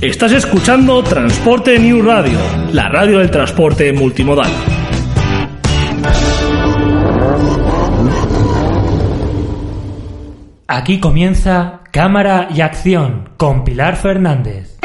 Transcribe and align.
Estás 0.00 0.32
escuchando 0.32 1.02
Transporte 1.02 1.78
New 1.78 2.00
Radio, 2.00 2.38
la 2.72 2.88
radio 2.88 3.18
del 3.18 3.30
transporte 3.30 3.92
multimodal. 3.92 4.50
Aquí 10.66 11.00
comienza 11.00 11.80
Cámara 11.92 12.48
y 12.50 12.62
Acción 12.62 13.28
con 13.36 13.62
Pilar 13.62 13.96
Fernández. 13.96 14.78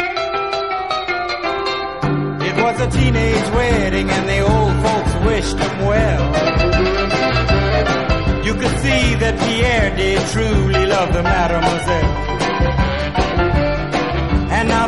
It 2.41 2.61
was 2.61 2.81
a 2.81 2.89
teenage 2.89 3.49
wedding 3.55 4.09
and 4.09 4.27
the 4.27 4.41
old 4.41 4.73
folks 4.83 5.15
wished 5.25 5.57
him 5.57 5.87
well. 5.87 6.25
You 8.43 8.53
could 8.53 8.77
see 8.79 9.15
that 9.15 9.39
Pierre 9.39 9.95
did 9.95 10.19
truly 10.33 10.85
love 10.87 11.13
the 11.13 11.23
mademoiselle. 11.23 12.14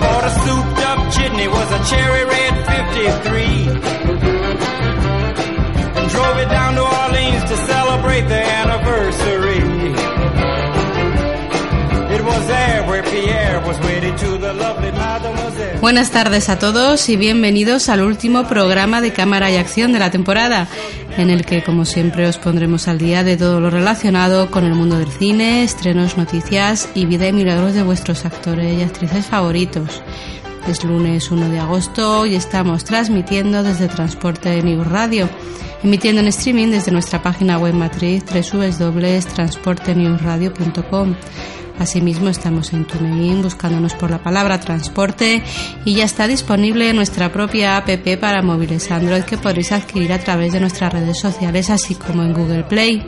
They 0.00 0.06
bought 0.06 0.24
a 0.24 0.30
souped 0.30 0.80
up 0.90 1.12
chitney, 1.12 1.48
was 1.48 1.70
a 1.72 1.80
cherry 1.90 2.24
red 2.24 2.54
53. 2.64 3.42
And 5.98 6.10
drove 6.10 6.38
it 6.38 6.48
down 6.48 6.74
to 6.76 6.82
Orleans 6.82 7.44
to 7.50 7.56
celebrate 7.66 8.26
the 8.28 8.42
anniversary. 8.60 9.60
It 12.14 12.22
was 12.24 12.46
there 12.46 12.82
where 12.88 13.02
Pierre 13.02 13.60
was 13.66 13.78
wedded 13.80 14.16
to 14.18 14.38
the 14.38 14.54
lovely 14.54 14.92
mademoiselle. 14.92 15.80
Buenas 15.80 16.10
tardes 16.10 16.48
a 16.48 16.58
todos 16.58 17.08
y 17.08 17.16
bienvenidos 17.16 17.88
al 17.88 18.02
último 18.02 18.46
programa 18.46 19.00
de 19.00 19.12
Cámara 19.12 19.50
y 19.50 19.56
Acción 19.56 19.92
de 19.92 19.98
la 19.98 20.10
temporada, 20.10 20.66
en 21.16 21.30
el 21.30 21.44
que, 21.44 21.62
como 21.62 21.84
siempre, 21.84 22.26
os 22.26 22.38
pondremos 22.38 22.88
al 22.88 22.98
día 22.98 23.24
de 23.24 23.36
todo 23.36 23.60
lo 23.60 23.70
relacionado 23.70 24.50
con 24.50 24.64
el 24.64 24.74
mundo 24.74 24.98
del 24.98 25.10
cine, 25.10 25.62
estrenos, 25.62 26.16
noticias 26.16 26.88
y 26.94 27.06
vida 27.06 27.28
y 27.28 27.32
milagros 27.32 27.74
de 27.74 27.82
vuestros 27.82 28.24
actores 28.24 28.78
y 28.78 28.82
actrices 28.82 29.26
favoritos. 29.26 30.02
Es 30.68 30.84
lunes 30.84 31.30
1 31.30 31.48
de 31.48 31.58
agosto 31.58 32.26
y 32.26 32.34
estamos 32.34 32.84
transmitiendo 32.84 33.62
desde 33.62 33.88
Transporte 33.88 34.62
News 34.62 34.86
Radio, 34.86 35.28
emitiendo 35.82 36.20
en 36.20 36.28
streaming 36.28 36.68
desde 36.68 36.92
nuestra 36.92 37.22
página 37.22 37.58
web 37.58 37.74
matriz 37.74 38.24
www.transportenewsradio.com. 38.24 41.14
Asimismo 41.80 42.28
estamos 42.28 42.74
en 42.74 42.84
TuneIn 42.84 43.40
buscándonos 43.40 43.94
por 43.94 44.10
la 44.10 44.22
palabra 44.22 44.60
transporte 44.60 45.42
y 45.86 45.94
ya 45.94 46.04
está 46.04 46.28
disponible 46.28 46.92
nuestra 46.92 47.32
propia 47.32 47.78
app 47.78 47.88
para 48.20 48.42
móviles 48.42 48.90
Android 48.90 49.22
que 49.22 49.38
podréis 49.38 49.72
adquirir 49.72 50.12
a 50.12 50.18
través 50.18 50.52
de 50.52 50.60
nuestras 50.60 50.92
redes 50.92 51.18
sociales 51.18 51.70
así 51.70 51.94
como 51.94 52.22
en 52.22 52.34
Google 52.34 52.64
Play. 52.64 53.02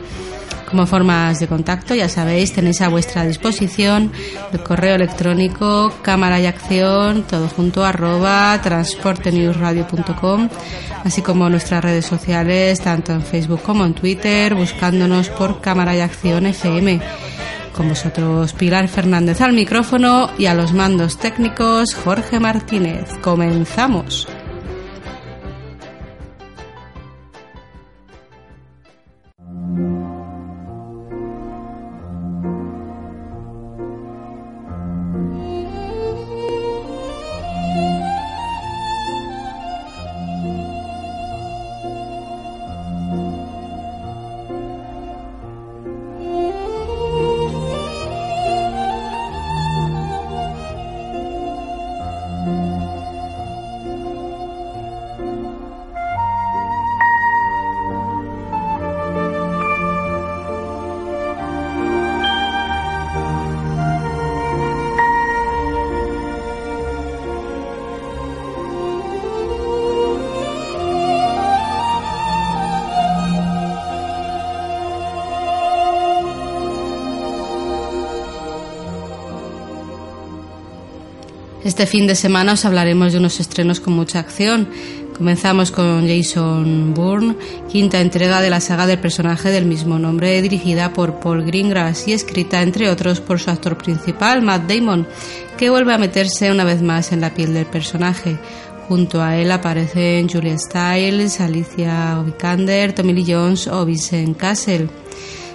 Como 0.67 0.87
formas 0.87 1.39
de 1.39 1.47
contacto, 1.47 1.93
ya 1.93 2.09
sabéis, 2.09 2.51
tenéis 2.51 2.81
a 2.81 2.89
vuestra 2.89 3.23
disposición 3.25 4.11
el 4.51 4.63
correo 4.63 4.95
electrónico 4.95 5.93
cámara 6.01 6.39
y 6.39 6.47
acción, 6.47 7.25
todo 7.29 7.47
junto, 7.49 7.85
arroba 7.85 8.59
transportenewsradio.com, 8.59 10.49
así 11.03 11.21
como 11.21 11.47
nuestras 11.47 11.83
redes 11.83 12.07
sociales, 12.07 12.81
tanto 12.81 13.11
en 13.11 13.21
Facebook 13.21 13.61
como 13.61 13.85
en 13.85 13.93
Twitter, 13.93 14.55
buscándonos 14.55 15.29
por 15.29 15.61
cámara 15.61 15.95
y 15.95 15.99
acción 15.99 16.47
FM. 16.47 16.99
Con 17.73 17.89
vosotros 17.89 18.53
Pilar 18.53 18.87
Fernández 18.87 19.41
al 19.41 19.53
micrófono 19.53 20.29
y 20.37 20.45
a 20.45 20.53
los 20.53 20.73
mandos 20.73 21.17
técnicos 21.17 21.95
Jorge 21.95 22.39
Martínez. 22.39 23.09
Comenzamos. 23.21 24.27
Este 81.63 81.85
fin 81.85 82.07
de 82.07 82.15
semana 82.15 82.53
os 82.53 82.65
hablaremos 82.65 83.13
de 83.13 83.19
unos 83.19 83.39
estrenos 83.39 83.79
con 83.79 83.93
mucha 83.93 84.19
acción. 84.19 84.67
Comenzamos 85.15 85.71
con 85.71 86.05
Jason 86.05 86.93
Bourne, 86.93 87.37
quinta 87.71 88.01
entrega 88.01 88.41
de 88.41 88.49
la 88.49 88.59
saga 88.59 88.85
del 88.85 88.99
personaje 88.99 89.49
del 89.49 89.65
mismo 89.65 89.97
nombre, 89.97 90.41
dirigida 90.41 90.91
por 90.91 91.21
Paul 91.21 91.45
Greengrass 91.45 92.09
y 92.09 92.13
escrita, 92.13 92.61
entre 92.61 92.89
otros, 92.89 93.21
por 93.21 93.39
su 93.39 93.49
actor 93.49 93.77
principal, 93.77 94.41
Matt 94.41 94.69
Damon, 94.69 95.07
que 95.57 95.69
vuelve 95.69 95.93
a 95.93 95.97
meterse 95.97 96.51
una 96.51 96.65
vez 96.65 96.81
más 96.81 97.13
en 97.13 97.21
la 97.21 97.33
piel 97.33 97.53
del 97.53 97.65
personaje. 97.65 98.37
Junto 98.89 99.21
a 99.21 99.37
él 99.37 99.49
aparecen 99.49 100.27
Julia 100.27 100.57
Stiles, 100.57 101.39
Alicia 101.39 102.21
Vikander, 102.25 102.91
Tommy 102.91 103.13
Lee 103.13 103.25
Jones 103.25 103.67
o 103.67 103.85
Vincent 103.85 104.35
Castle. 104.35 104.89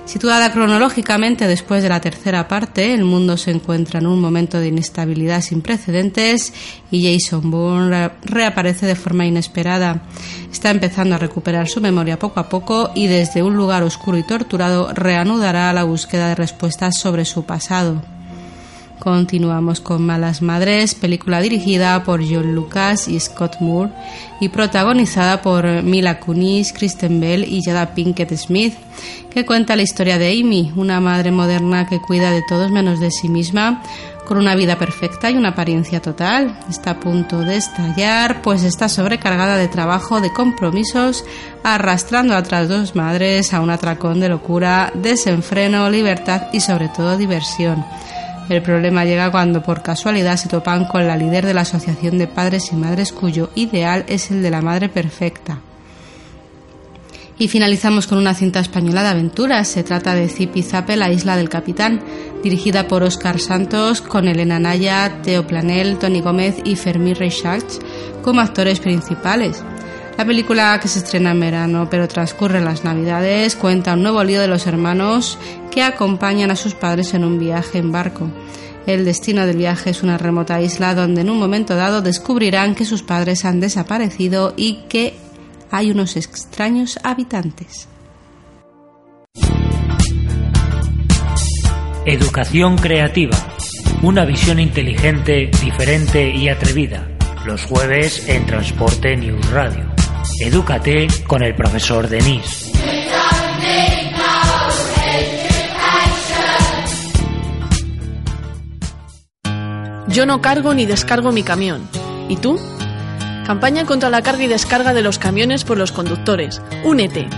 Situada 0.08 0.50
cronológicamente 0.52 1.46
después 1.46 1.82
de 1.82 1.90
la 1.90 2.00
tercera 2.00 2.48
parte, 2.48 2.94
el 2.94 3.04
mundo 3.04 3.36
se 3.36 3.50
encuentra 3.50 4.00
en 4.00 4.06
un 4.06 4.22
momento 4.22 4.58
de 4.58 4.68
inestabilidad 4.68 5.42
sin 5.42 5.60
precedentes 5.60 6.54
y 6.90 7.04
Jason 7.04 7.50
Bourne 7.50 8.12
reaparece 8.22 8.86
de 8.86 8.94
forma 8.94 9.26
inesperada. 9.26 10.00
Está 10.50 10.70
empezando 10.70 11.14
a 11.14 11.18
recuperar 11.18 11.68
su 11.68 11.82
memoria 11.82 12.18
poco 12.18 12.40
a 12.40 12.48
poco 12.48 12.90
y 12.94 13.06
desde 13.06 13.42
un 13.42 13.54
lugar 13.54 13.82
oscuro 13.82 14.16
y 14.16 14.22
torturado 14.22 14.94
reanudará 14.94 15.70
la 15.74 15.84
búsqueda 15.84 16.30
de 16.30 16.36
respuestas 16.36 16.96
sobre 16.96 17.26
su 17.26 17.44
pasado. 17.44 18.17
Continuamos 18.98 19.80
con 19.80 20.04
Malas 20.04 20.42
Madres, 20.42 20.96
película 20.96 21.40
dirigida 21.40 22.02
por 22.02 22.20
John 22.20 22.54
Lucas 22.54 23.06
y 23.06 23.20
Scott 23.20 23.60
Moore 23.60 23.92
y 24.40 24.48
protagonizada 24.48 25.40
por 25.40 25.82
Mila 25.84 26.18
Kunis, 26.18 26.72
Kristen 26.72 27.20
Bell 27.20 27.44
y 27.44 27.62
Jada 27.62 27.94
Pinkett 27.94 28.34
Smith, 28.36 28.74
que 29.30 29.46
cuenta 29.46 29.76
la 29.76 29.82
historia 29.82 30.18
de 30.18 30.32
Amy, 30.40 30.72
una 30.74 31.00
madre 31.00 31.30
moderna 31.30 31.86
que 31.86 32.00
cuida 32.00 32.32
de 32.32 32.42
todos 32.48 32.72
menos 32.72 32.98
de 32.98 33.12
sí 33.12 33.28
misma, 33.28 33.82
con 34.26 34.36
una 34.36 34.56
vida 34.56 34.76
perfecta 34.76 35.30
y 35.30 35.36
una 35.36 35.50
apariencia 35.50 36.02
total. 36.02 36.58
Está 36.68 36.90
a 36.90 37.00
punto 37.00 37.40
de 37.40 37.56
estallar, 37.56 38.42
pues 38.42 38.64
está 38.64 38.88
sobrecargada 38.88 39.56
de 39.56 39.68
trabajo, 39.68 40.20
de 40.20 40.32
compromisos, 40.32 41.24
arrastrando 41.62 42.34
a 42.34 42.38
otras 42.38 42.68
dos 42.68 42.94
madres 42.96 43.54
a 43.54 43.60
un 43.60 43.70
atracón 43.70 44.18
de 44.20 44.28
locura, 44.28 44.92
desenfreno, 44.94 45.88
libertad 45.88 46.48
y 46.52 46.60
sobre 46.60 46.88
todo 46.88 47.16
diversión. 47.16 47.84
El 48.48 48.62
problema 48.62 49.04
llega 49.04 49.30
cuando 49.30 49.62
por 49.62 49.82
casualidad 49.82 50.36
se 50.36 50.48
topan 50.48 50.86
con 50.86 51.06
la 51.06 51.16
líder 51.16 51.44
de 51.44 51.52
la 51.52 51.62
Asociación 51.62 52.16
de 52.16 52.26
Padres 52.26 52.72
y 52.72 52.76
Madres 52.76 53.12
cuyo 53.12 53.50
ideal 53.54 54.04
es 54.08 54.30
el 54.30 54.42
de 54.42 54.50
la 54.50 54.62
madre 54.62 54.88
perfecta. 54.88 55.58
Y 57.38 57.48
finalizamos 57.48 58.06
con 58.06 58.18
una 58.18 58.34
cinta 58.34 58.58
española 58.58 59.02
de 59.02 59.10
aventuras. 59.10 59.68
Se 59.68 59.84
trata 59.84 60.14
de 60.14 60.28
Zipi 60.28 60.62
Zape, 60.62 60.96
la 60.96 61.12
isla 61.12 61.36
del 61.36 61.48
capitán, 61.48 62.00
dirigida 62.42 62.88
por 62.88 63.02
Óscar 63.02 63.38
Santos, 63.38 64.00
con 64.00 64.26
Elena 64.26 64.58
Naya, 64.58 65.20
Teo 65.22 65.46
Planel, 65.46 65.98
Tony 65.98 66.20
Gómez 66.20 66.56
y 66.64 66.74
Fermín 66.74 67.14
Reixach 67.14 67.62
como 68.22 68.40
actores 68.40 68.80
principales. 68.80 69.62
La 70.18 70.24
película 70.24 70.80
que 70.82 70.88
se 70.88 70.98
estrena 70.98 71.30
en 71.30 71.38
verano 71.38 71.86
pero 71.88 72.08
transcurre 72.08 72.58
en 72.58 72.64
las 72.64 72.82
navidades 72.82 73.54
cuenta 73.54 73.94
un 73.94 74.02
nuevo 74.02 74.24
lío 74.24 74.40
de 74.40 74.48
los 74.48 74.66
hermanos 74.66 75.38
que 75.70 75.84
acompañan 75.84 76.50
a 76.50 76.56
sus 76.56 76.74
padres 76.74 77.14
en 77.14 77.22
un 77.22 77.38
viaje 77.38 77.78
en 77.78 77.92
barco. 77.92 78.28
El 78.88 79.04
destino 79.04 79.46
del 79.46 79.58
viaje 79.58 79.90
es 79.90 80.02
una 80.02 80.18
remota 80.18 80.60
isla 80.60 80.96
donde 80.96 81.20
en 81.20 81.30
un 81.30 81.38
momento 81.38 81.76
dado 81.76 82.02
descubrirán 82.02 82.74
que 82.74 82.84
sus 82.84 83.04
padres 83.04 83.44
han 83.44 83.60
desaparecido 83.60 84.54
y 84.56 84.80
que 84.88 85.14
hay 85.70 85.92
unos 85.92 86.16
extraños 86.16 86.98
habitantes. 87.04 87.86
Educación 92.04 92.76
creativa. 92.76 93.36
Una 94.02 94.24
visión 94.24 94.58
inteligente, 94.58 95.48
diferente 95.62 96.28
y 96.34 96.48
atrevida. 96.48 97.06
Los 97.46 97.62
jueves 97.66 98.28
en 98.28 98.46
Transporte 98.46 99.16
News 99.16 99.48
Radio. 99.50 99.97
Edúcate 100.40 101.08
con 101.26 101.42
el 101.42 101.54
profesor 101.54 102.08
Denis. 102.08 102.72
Yo 110.08 110.26
no 110.26 110.40
cargo 110.40 110.74
ni 110.74 110.86
descargo 110.86 111.32
mi 111.32 111.42
camión. 111.42 111.88
¿Y 112.28 112.36
tú? 112.36 112.58
Campaña 113.46 113.84
contra 113.84 114.10
la 114.10 114.22
carga 114.22 114.44
y 114.44 114.46
descarga 114.48 114.94
de 114.94 115.02
los 115.02 115.18
camiones 115.18 115.64
por 115.64 115.78
los 115.78 115.92
conductores. 115.92 116.62
Únete. 116.84 117.28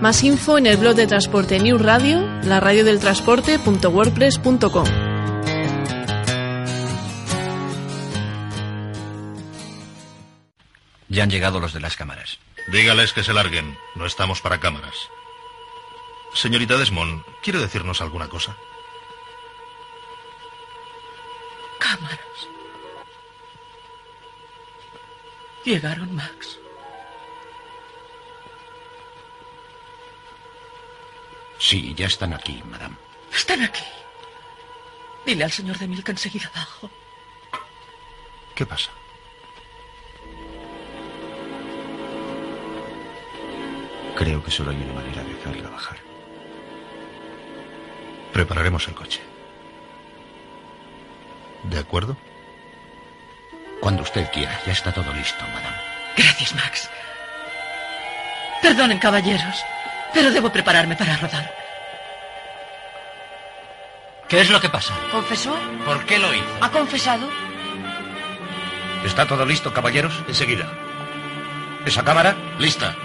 Más 0.00 0.22
info 0.24 0.58
en 0.58 0.66
el 0.66 0.76
blog 0.76 0.94
de 0.94 1.06
Transporte 1.06 1.58
News 1.58 1.82
Radio, 1.82 2.26
la 2.42 2.60
radio 2.60 2.84
del. 2.84 3.00
Ya 11.16 11.22
han 11.22 11.30
llegado 11.30 11.60
los 11.60 11.72
de 11.72 11.80
las 11.80 11.96
cámaras. 11.96 12.38
Dígales 12.66 13.14
que 13.14 13.24
se 13.24 13.32
larguen. 13.32 13.78
No 13.94 14.04
estamos 14.04 14.42
para 14.42 14.60
cámaras. 14.60 15.08
Señorita 16.34 16.76
Desmond, 16.76 17.24
¿quiere 17.42 17.58
decirnos 17.58 18.02
alguna 18.02 18.28
cosa? 18.28 18.54
Cámaras. 21.78 22.18
Llegaron, 25.64 26.14
Max. 26.14 26.58
Sí, 31.58 31.94
ya 31.96 32.08
están 32.08 32.34
aquí, 32.34 32.62
madame. 32.70 32.96
Están 33.32 33.62
aquí. 33.62 33.84
Dile 35.24 35.44
al 35.44 35.52
señor 35.52 35.78
de 35.78 35.88
Mil 35.88 36.04
que 36.04 36.10
enseguida 36.10 36.50
abajo. 36.52 36.90
¿Qué 38.54 38.66
pasa? 38.66 38.90
Creo 44.16 44.42
que 44.42 44.50
solo 44.50 44.70
hay 44.70 44.76
una 44.76 44.94
manera 44.94 45.22
de 45.22 45.34
hacerla 45.34 45.68
bajar. 45.68 45.98
Prepararemos 48.32 48.88
el 48.88 48.94
coche. 48.94 49.20
¿De 51.64 51.78
acuerdo? 51.78 52.16
Cuando 53.80 54.02
usted 54.02 54.30
quiera, 54.32 54.58
ya 54.64 54.72
está 54.72 54.92
todo 54.92 55.12
listo, 55.12 55.44
madame. 55.52 55.76
Gracias, 56.16 56.54
Max. 56.54 56.90
Perdonen, 58.62 58.98
caballeros, 58.98 59.64
pero 60.14 60.30
debo 60.30 60.50
prepararme 60.50 60.96
para 60.96 61.16
rodar. 61.18 61.54
¿Qué 64.28 64.40
es 64.40 64.50
lo 64.50 64.60
que 64.60 64.70
pasa? 64.70 64.94
¿Confesó? 65.12 65.56
¿Por 65.84 66.04
qué 66.06 66.18
lo 66.18 66.32
hizo? 66.34 66.58
¿Ha 66.60 66.70
confesado? 66.70 67.28
¿Está 69.04 69.26
todo 69.26 69.44
listo, 69.44 69.72
caballeros? 69.72 70.24
Enseguida. 70.26 70.66
¿Esa 71.84 72.02
cámara? 72.02 72.34
Lista. 72.58 72.96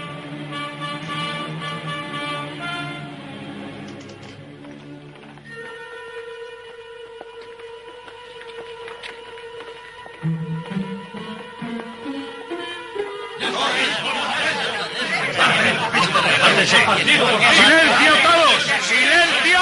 ¡Silencio 17.04 18.12
todos! 18.22 18.62
¡Silencio! 18.82 19.60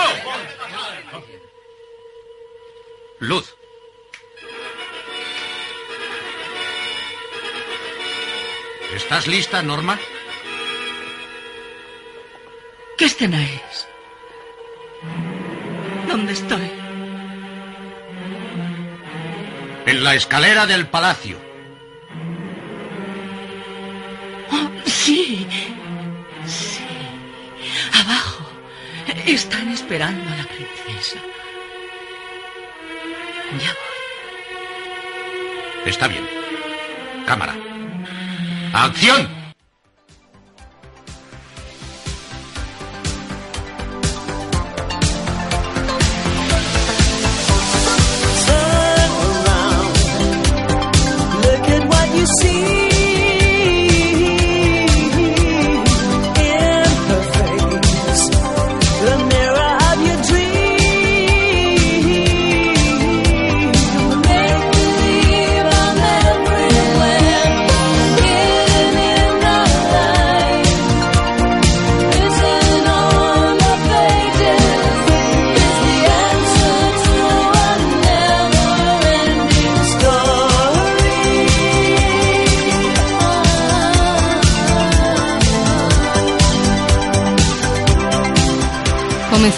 Luz. 3.21 3.55
¿Estás 8.95 9.27
lista, 9.27 9.63
Norma? 9.63 9.99
¿Qué 12.99 13.07
escena 13.07 13.43
es? 13.43 13.89
¿Dónde 16.09 16.33
estoy? 16.35 16.71
En 19.87 20.05
la 20.05 20.15
escalera 20.15 20.67
del 20.67 20.87
palacio. 20.89 21.50
Están 29.31 29.69
esperando 29.69 30.29
a 30.29 30.37
la 30.39 30.45
princesa. 30.45 31.21
Ya 33.61 33.73
voy. 33.73 33.87
Está 35.89 36.09
bien. 36.09 36.27
Cámara. 37.27 37.55
¡Acción! 38.73 39.40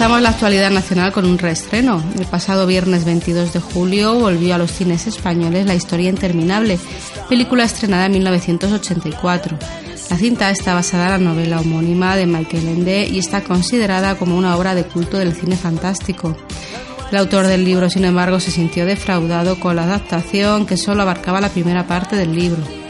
Comenzamos 0.02 0.22
la 0.24 0.30
actualidad 0.30 0.70
nacional 0.72 1.12
con 1.12 1.26
un 1.26 1.38
reestreno. 1.38 2.02
El 2.18 2.26
pasado 2.26 2.66
viernes 2.66 3.04
22 3.04 3.52
de 3.52 3.60
julio 3.60 4.18
volvió 4.18 4.56
a 4.56 4.58
los 4.58 4.72
cines 4.72 5.06
españoles 5.06 5.64
La 5.64 5.76
historia 5.76 6.10
interminable, 6.10 6.80
película 7.28 7.62
estrenada 7.62 8.06
en 8.06 8.12
1984. 8.14 9.56
La 10.10 10.16
cinta 10.16 10.50
está 10.50 10.74
basada 10.74 11.04
en 11.04 11.10
la 11.24 11.30
novela 11.30 11.60
homónima 11.60 12.16
de 12.16 12.26
Michael 12.26 12.66
Ende 12.66 13.06
y 13.06 13.20
está 13.20 13.44
considerada 13.44 14.16
como 14.16 14.36
una 14.36 14.56
obra 14.56 14.74
de 14.74 14.82
culto 14.82 15.18
del 15.18 15.34
cine 15.34 15.54
fantástico. 15.54 16.36
El 17.12 17.18
autor 17.18 17.46
del 17.46 17.64
libro, 17.64 17.88
sin 17.88 18.04
embargo, 18.04 18.40
se 18.40 18.50
sintió 18.50 18.84
defraudado 18.86 19.60
con 19.60 19.76
la 19.76 19.84
adaptación 19.84 20.66
que 20.66 20.78
solo 20.78 21.02
abarcaba 21.02 21.40
la 21.40 21.50
primera 21.50 21.86
parte 21.86 22.16
del 22.16 22.34
libro. 22.34 22.81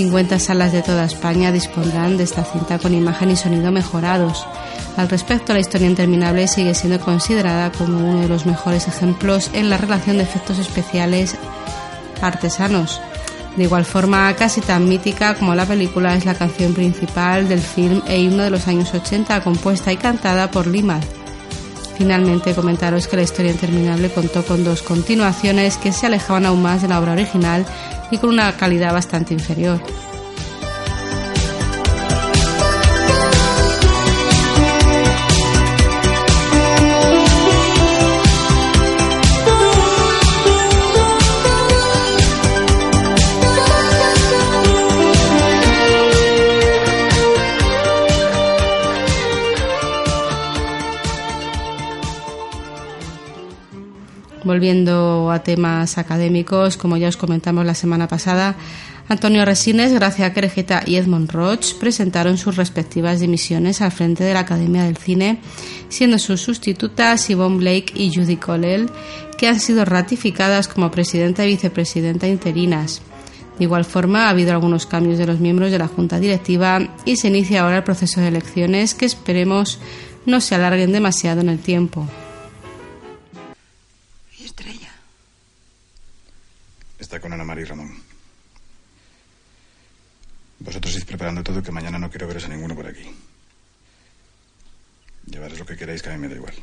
50 0.00 0.38
salas 0.38 0.72
de 0.72 0.80
toda 0.80 1.04
España 1.04 1.52
dispondrán 1.52 2.16
de 2.16 2.24
esta 2.24 2.42
cinta 2.42 2.78
con 2.78 2.94
imagen 2.94 3.32
y 3.32 3.36
sonido 3.36 3.70
mejorados. 3.70 4.46
Al 4.96 5.10
respecto, 5.10 5.52
la 5.52 5.60
historia 5.60 5.88
interminable 5.88 6.48
sigue 6.48 6.74
siendo 6.74 6.98
considerada 7.00 7.70
como 7.70 7.98
uno 7.98 8.20
de 8.20 8.28
los 8.28 8.46
mejores 8.46 8.88
ejemplos 8.88 9.50
en 9.52 9.68
la 9.68 9.76
relación 9.76 10.16
de 10.16 10.22
efectos 10.22 10.58
especiales 10.58 11.36
artesanos. 12.22 12.98
De 13.58 13.64
igual 13.64 13.84
forma, 13.84 14.34
casi 14.36 14.62
tan 14.62 14.88
mítica 14.88 15.34
como 15.34 15.54
la 15.54 15.66
película 15.66 16.14
es 16.14 16.24
la 16.24 16.34
canción 16.34 16.72
principal 16.72 17.46
del 17.46 17.60
film 17.60 18.00
e 18.06 18.22
himno 18.22 18.42
de 18.42 18.50
los 18.50 18.68
años 18.68 18.94
80, 18.94 19.42
compuesta 19.42 19.92
y 19.92 19.98
cantada 19.98 20.50
por 20.50 20.66
Limal. 20.66 21.02
Finalmente 21.98 22.54
comentaros 22.54 23.06
que 23.06 23.16
la 23.16 23.22
historia 23.22 23.52
interminable 23.52 24.08
contó 24.08 24.46
con 24.46 24.64
dos 24.64 24.80
continuaciones 24.80 25.76
que 25.76 25.92
se 25.92 26.06
alejaban 26.06 26.46
aún 26.46 26.62
más 26.62 26.80
de 26.80 26.88
la 26.88 26.98
obra 26.98 27.12
original 27.12 27.66
y 28.10 28.18
con 28.18 28.30
una 28.30 28.56
calidad 28.56 28.92
bastante 28.92 29.34
inferior. 29.34 29.80
Volviendo 54.50 55.30
a 55.30 55.44
temas 55.44 55.96
académicos, 55.96 56.76
como 56.76 56.96
ya 56.96 57.06
os 57.06 57.16
comentamos 57.16 57.64
la 57.64 57.76
semana 57.76 58.08
pasada, 58.08 58.56
Antonio 59.08 59.44
Resines, 59.44 59.94
Gracia 59.94 60.32
Querejeta 60.32 60.82
y 60.84 60.96
Edmond 60.96 61.30
Roch 61.30 61.74
presentaron 61.78 62.36
sus 62.36 62.56
respectivas 62.56 63.20
dimisiones 63.20 63.80
al 63.80 63.92
frente 63.92 64.24
de 64.24 64.34
la 64.34 64.40
Academia 64.40 64.82
del 64.82 64.96
Cine, 64.96 65.38
siendo 65.88 66.18
sus 66.18 66.40
sustitutas 66.40 67.28
Yvonne 67.28 67.58
Blake 67.58 67.92
y 67.94 68.12
Judy 68.12 68.38
Colell, 68.38 68.90
que 69.38 69.46
han 69.46 69.60
sido 69.60 69.84
ratificadas 69.84 70.66
como 70.66 70.90
presidenta 70.90 71.46
y 71.46 71.50
vicepresidenta 71.50 72.26
interinas. 72.26 73.02
De 73.56 73.66
igual 73.66 73.84
forma, 73.84 74.26
ha 74.26 74.30
habido 74.30 74.50
algunos 74.50 74.84
cambios 74.84 75.16
de 75.16 75.26
los 75.26 75.38
miembros 75.38 75.70
de 75.70 75.78
la 75.78 75.86
Junta 75.86 76.18
Directiva 76.18 76.80
y 77.04 77.14
se 77.14 77.28
inicia 77.28 77.62
ahora 77.62 77.76
el 77.76 77.84
proceso 77.84 78.20
de 78.20 78.26
elecciones 78.26 78.94
que 78.96 79.06
esperemos 79.06 79.78
no 80.26 80.40
se 80.40 80.56
alarguen 80.56 80.90
demasiado 80.90 81.40
en 81.40 81.50
el 81.50 81.60
tiempo. 81.60 82.08
Y 87.58 87.64
Ramón. 87.64 88.02
Vosotros 90.60 90.94
id 90.94 91.04
preparando 91.04 91.42
todo 91.42 91.62
que 91.62 91.72
mañana 91.72 91.98
no 91.98 92.10
quiero 92.10 92.28
veros 92.28 92.44
a 92.44 92.48
ninguno 92.48 92.76
por 92.76 92.86
aquí. 92.86 93.10
Llevaros 95.26 95.58
lo 95.58 95.66
que 95.66 95.76
queráis, 95.76 96.02
que 96.02 96.10
a 96.10 96.12
mí 96.12 96.18
me 96.18 96.28
da 96.28 96.36
igual. 96.36 96.54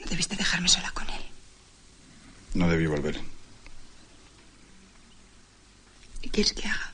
No 0.00 0.06
debiste 0.06 0.36
dejarme 0.36 0.68
sola 0.68 0.90
con 0.92 1.08
él. 1.10 1.22
No 2.54 2.68
debí 2.68 2.86
volver. 2.86 3.20
¿Qué 6.22 6.30
quieres 6.30 6.52
que 6.52 6.66
haga? 6.66 6.92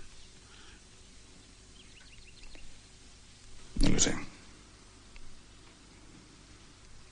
No 3.81 3.88
lo 3.91 4.00
sé. 4.00 4.15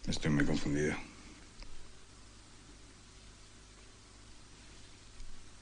Estoy 0.07 0.31
muy 0.31 0.45
confundido. 0.45 1.06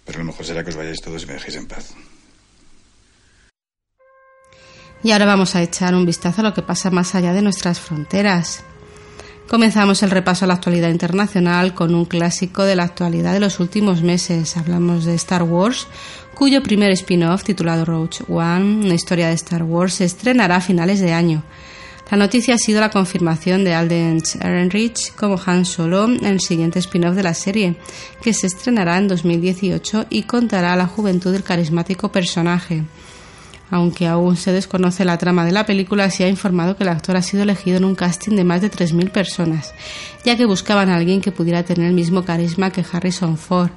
Pero 0.05 0.19
lo 0.19 0.25
mejor 0.25 0.45
será 0.45 0.63
que 0.63 0.71
os 0.71 0.77
vayáis 0.77 1.01
todos 1.01 1.23
y 1.23 1.27
me 1.27 1.35
dejéis 1.35 1.57
en 1.57 1.67
paz. 1.67 1.95
Y 5.03 5.11
ahora 5.11 5.27
vamos 5.27 5.55
a 5.55 5.63
echar 5.63 5.95
un 5.95 6.07
vistazo 6.07 6.41
a 6.41 6.45
lo 6.45 6.55
que 6.55 6.63
pasa 6.63 6.91
más 6.91 7.15
allá 7.15 7.33
de 7.33 7.43
nuestras 7.43 7.79
fronteras. 7.79 8.65
Comenzamos 9.49 10.03
el 10.03 10.11
repaso 10.11 10.47
a 10.47 10.49
la 10.49 10.55
actualidad 10.55 10.89
internacional 10.89 11.75
con 11.75 11.95
un 11.95 12.07
clásico 12.07 12.65
de 12.65 12.77
la 12.77 12.85
actualidad 12.85 13.35
de 13.35 13.41
los 13.41 13.61
últimos 13.61 14.01
meses. 14.01 14.57
Hablamos 14.57 15.05
de 15.05 15.15
Star 15.15 15.43
Wars, 15.43 15.87
cuyo 16.35 16.63
primer 16.63 16.91
spin-off, 16.93 17.45
titulado 17.45 17.85
Rogue 17.85 18.17
One, 18.29 18.87
una 18.87 18.95
historia 18.95 19.29
de 19.29 19.35
Star 19.35 19.63
Wars, 19.63 19.95
se 19.95 20.07
estrenará 20.07 20.57
a 20.57 20.61
finales 20.63 21.01
de 21.01 21.13
año. 21.13 21.45
La 22.15 22.19
noticia 22.27 22.55
ha 22.55 22.59
sido 22.59 22.81
la 22.81 22.91
confirmación 22.91 23.65
de 23.65 23.75
Alden 23.75 24.23
Ehrenreich 24.41 25.13
como 25.17 25.37
Han 25.45 25.65
Solo 25.65 26.05
en 26.05 26.25
el 26.25 26.39
siguiente 26.39 26.79
spin-off 26.79 27.17
de 27.17 27.25
la 27.25 27.35
serie, 27.35 27.75
que 28.23 28.33
se 28.33 28.47
estrenará 28.47 28.99
en 28.99 29.09
2018 29.09 30.07
y 30.11 30.23
contará 30.23 30.77
la 30.77 30.87
juventud 30.87 31.33
del 31.33 31.43
carismático 31.43 32.13
personaje. 32.13 32.85
Aunque 33.69 34.07
aún 34.07 34.37
se 34.37 34.53
desconoce 34.53 35.05
la 35.05 35.19
trama 35.19 35.45
de 35.45 35.51
la 35.51 35.67
película, 35.67 36.09
se 36.09 36.23
ha 36.23 36.29
informado 36.29 36.77
que 36.77 36.85
el 36.85 36.91
actor 36.91 37.17
ha 37.17 37.23
sido 37.23 37.43
elegido 37.43 37.79
en 37.79 37.85
un 37.85 37.97
casting 37.97 38.37
de 38.37 38.45
más 38.45 38.61
de 38.61 38.71
3.000 38.71 39.11
personas, 39.11 39.75
ya 40.25 40.37
que 40.37 40.47
buscaban 40.47 40.91
a 40.91 40.95
alguien 40.95 41.21
que 41.21 41.33
pudiera 41.33 41.65
tener 41.65 41.89
el 41.89 41.95
mismo 41.95 42.25
carisma 42.25 42.71
que 42.71 42.85
Harrison 42.93 43.37
Ford. 43.37 43.73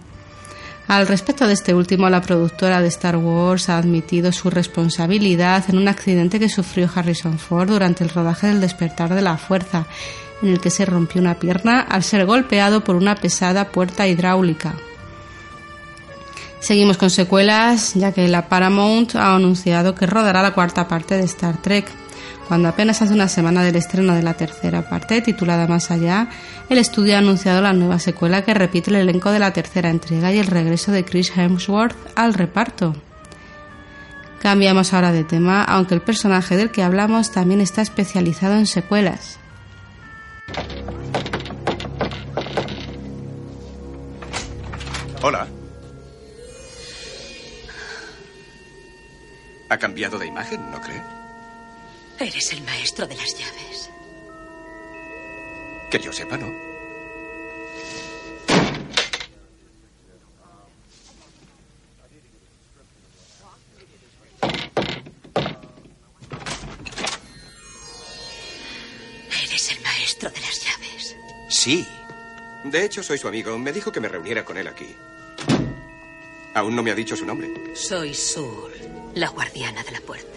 Al 0.88 1.06
respecto 1.06 1.46
de 1.46 1.54
este 1.54 1.74
último, 1.74 2.10
la 2.10 2.22
productora 2.22 2.82
de 2.82 2.88
Star 2.88 3.18
Wars 3.18 3.68
ha 3.68 3.78
admitido 3.78 4.32
su 4.32 4.50
responsabilidad 4.50 5.66
en 5.68 5.78
un 5.78 5.90
accidente 5.90 6.40
que 6.40 6.48
sufrió 6.48 6.90
Harrison 6.94 7.38
Ford 7.40 7.68
durante 7.68 8.06
el 8.06 8.10
rodaje 8.10 8.48
del 8.48 8.62
Despertar 8.62 9.14
de 9.14 9.22
la 9.22 9.38
Fuerza, 9.38 9.86
en 10.42 10.50
el 10.50 10.62
que 10.62 10.70
se 10.70 10.86
rompió 10.86 11.20
una 11.20 11.40
pierna 11.40 11.82
al 11.82 12.04
ser 12.04 12.26
golpeado 12.26 12.86
por 12.86 12.96
una 12.96 13.16
pesada 13.16 13.70
puerta 13.70 14.08
hidráulica. 14.08 14.76
Seguimos 16.60 16.98
con 16.98 17.10
secuelas, 17.10 17.94
ya 17.94 18.14
que 18.14 18.28
la 18.30 18.48
Paramount 18.48 19.16
ha 19.16 19.36
anunciado 19.36 19.94
que 19.94 20.06
rodará 20.06 20.42
la 20.42 20.54
cuarta 20.54 20.88
parte 20.88 21.16
de 21.16 21.26
Star 21.26 21.62
Trek. 21.62 21.86
Cuando 22.48 22.70
apenas 22.70 23.02
hace 23.02 23.14
una 23.14 23.28
semana 23.28 23.62
del 23.62 23.76
estreno 23.76 24.16
de 24.16 24.24
la 24.24 24.36
tercera 24.36 24.88
parte, 24.88 25.22
titulada 25.22 25.68
Más 25.68 25.92
allá, 25.92 26.30
el 26.70 26.78
estudio 26.78 27.16
ha 27.16 27.20
anunciado 27.20 27.62
la 27.62 27.74
nueva 27.74 28.00
secuela 28.00 28.44
que 28.44 28.54
repite 28.54 28.90
el 28.90 28.96
elenco 28.96 29.32
de 29.32 29.40
la 29.40 29.52
tercera 29.52 29.90
entrega 29.90 30.32
y 30.32 30.40
el 30.40 30.48
regreso 30.48 30.94
de 30.94 31.04
Chris 31.04 31.36
Hemsworth 31.36 31.98
al 32.16 32.34
reparto. 32.34 32.96
Cambiamos 34.42 34.94
ahora 34.94 35.12
de 35.12 35.26
tema, 35.26 35.64
aunque 35.64 35.96
el 35.96 36.02
personaje 36.02 36.56
del 36.56 36.72
que 36.72 36.84
hablamos 36.84 37.32
también 37.32 37.60
está 37.60 37.82
especializado 37.82 38.56
en 38.56 38.66
secuelas. 38.66 39.40
Hola. 45.22 45.48
Ha 49.70 49.78
cambiado 49.78 50.18
de 50.18 50.28
imagen, 50.28 50.62
¿no 50.72 50.80
cree? 50.80 51.17
Eres 52.20 52.52
el 52.52 52.62
maestro 52.64 53.06
de 53.06 53.16
las 53.16 53.38
llaves. 53.38 53.90
Que 55.92 56.00
yo 56.00 56.12
sepa, 56.12 56.36
¿no? 56.38 56.48
Eres 69.44 69.72
el 69.72 69.82
maestro 69.84 70.30
de 70.30 70.40
las 70.42 70.64
llaves. 70.64 71.16
Sí. 71.50 71.88
De 72.64 72.84
hecho, 72.84 73.04
soy 73.04 73.18
su 73.18 73.28
amigo. 73.28 73.58
Me 73.58 73.72
dijo 73.72 73.92
que 73.92 74.00
me 74.00 74.08
reuniera 74.08 74.44
con 74.44 74.58
él 74.58 74.68
aquí. 74.68 74.96
Aún 76.54 76.76
no 76.76 76.82
me 76.82 76.92
ha 76.92 76.96
dicho 76.96 77.16
su 77.16 77.26
nombre. 77.26 77.76
Soy 77.76 78.14
Sur, 78.14 78.72
la 79.14 79.30
guardiana 79.30 79.84
de 79.84 79.92
la 79.92 80.02
puerta. 80.02 80.28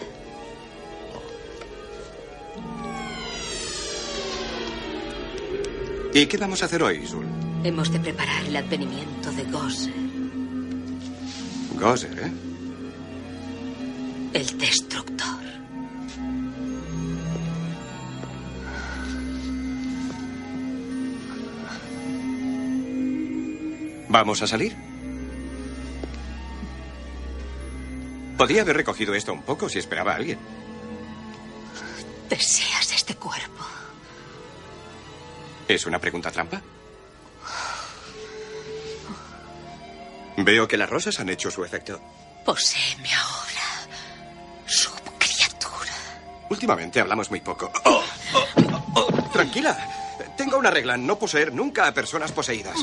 ¿Y 6.12 6.26
qué 6.26 6.37
vamos 6.38 6.61
a 6.62 6.67
hacer 6.67 6.83
hoy, 6.83 7.07
Zul? 7.07 7.25
Hemos 7.62 7.93
de 7.93 8.00
preparar 8.00 8.45
el 8.45 8.57
advenimiento 8.57 9.31
de 9.31 9.45
Gozer, 9.45 9.93
Gozer, 11.79 12.19
¿eh? 12.19 12.33
el 14.33 14.59
destructor. 14.59 15.26
¿Vamos 24.09 24.43
a 24.43 24.49
salir? 24.49 24.75
Podría 28.37 28.62
haber 28.62 28.76
recogido 28.79 29.14
esto 29.14 29.33
un 29.33 29.43
poco 29.43 29.69
si 29.69 29.79
esperaba 29.79 30.12
a 30.12 30.17
alguien. 30.17 30.38
¿Es 35.71 35.87
una 35.87 36.00
pregunta 36.00 36.33
trampa? 36.33 36.61
Veo 40.39 40.67
que 40.67 40.77
las 40.77 40.91
rosas 40.91 41.21
han 41.21 41.29
hecho 41.29 41.49
su 41.49 41.65
efecto. 41.65 42.00
Poséeme 42.45 43.09
ahora, 43.15 43.87
subcriatura. 44.67 45.93
Últimamente 46.49 46.99
hablamos 46.99 47.31
muy 47.31 47.41
poco. 47.41 47.71
¡Oh! 47.85 48.03
¡Oh! 48.35 48.85
¡Oh! 48.97 49.31
Tranquila. 49.33 49.79
Tengo 50.37 50.59
una 50.59 50.73
regla, 50.73 50.97
no 50.97 51.17
poseer 51.21 51.53
nunca 51.55 51.87
a 51.87 51.95
personas 51.95 52.33
poseídas. 52.33 52.75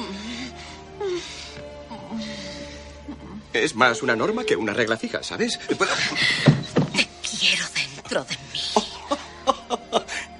Es 3.51 3.75
más 3.75 4.01
una 4.01 4.15
norma 4.15 4.45
que 4.45 4.55
una 4.55 4.71
regla 4.71 4.95
fija, 4.95 5.23
¿sabes? 5.23 5.57
Puedo- 5.77 5.91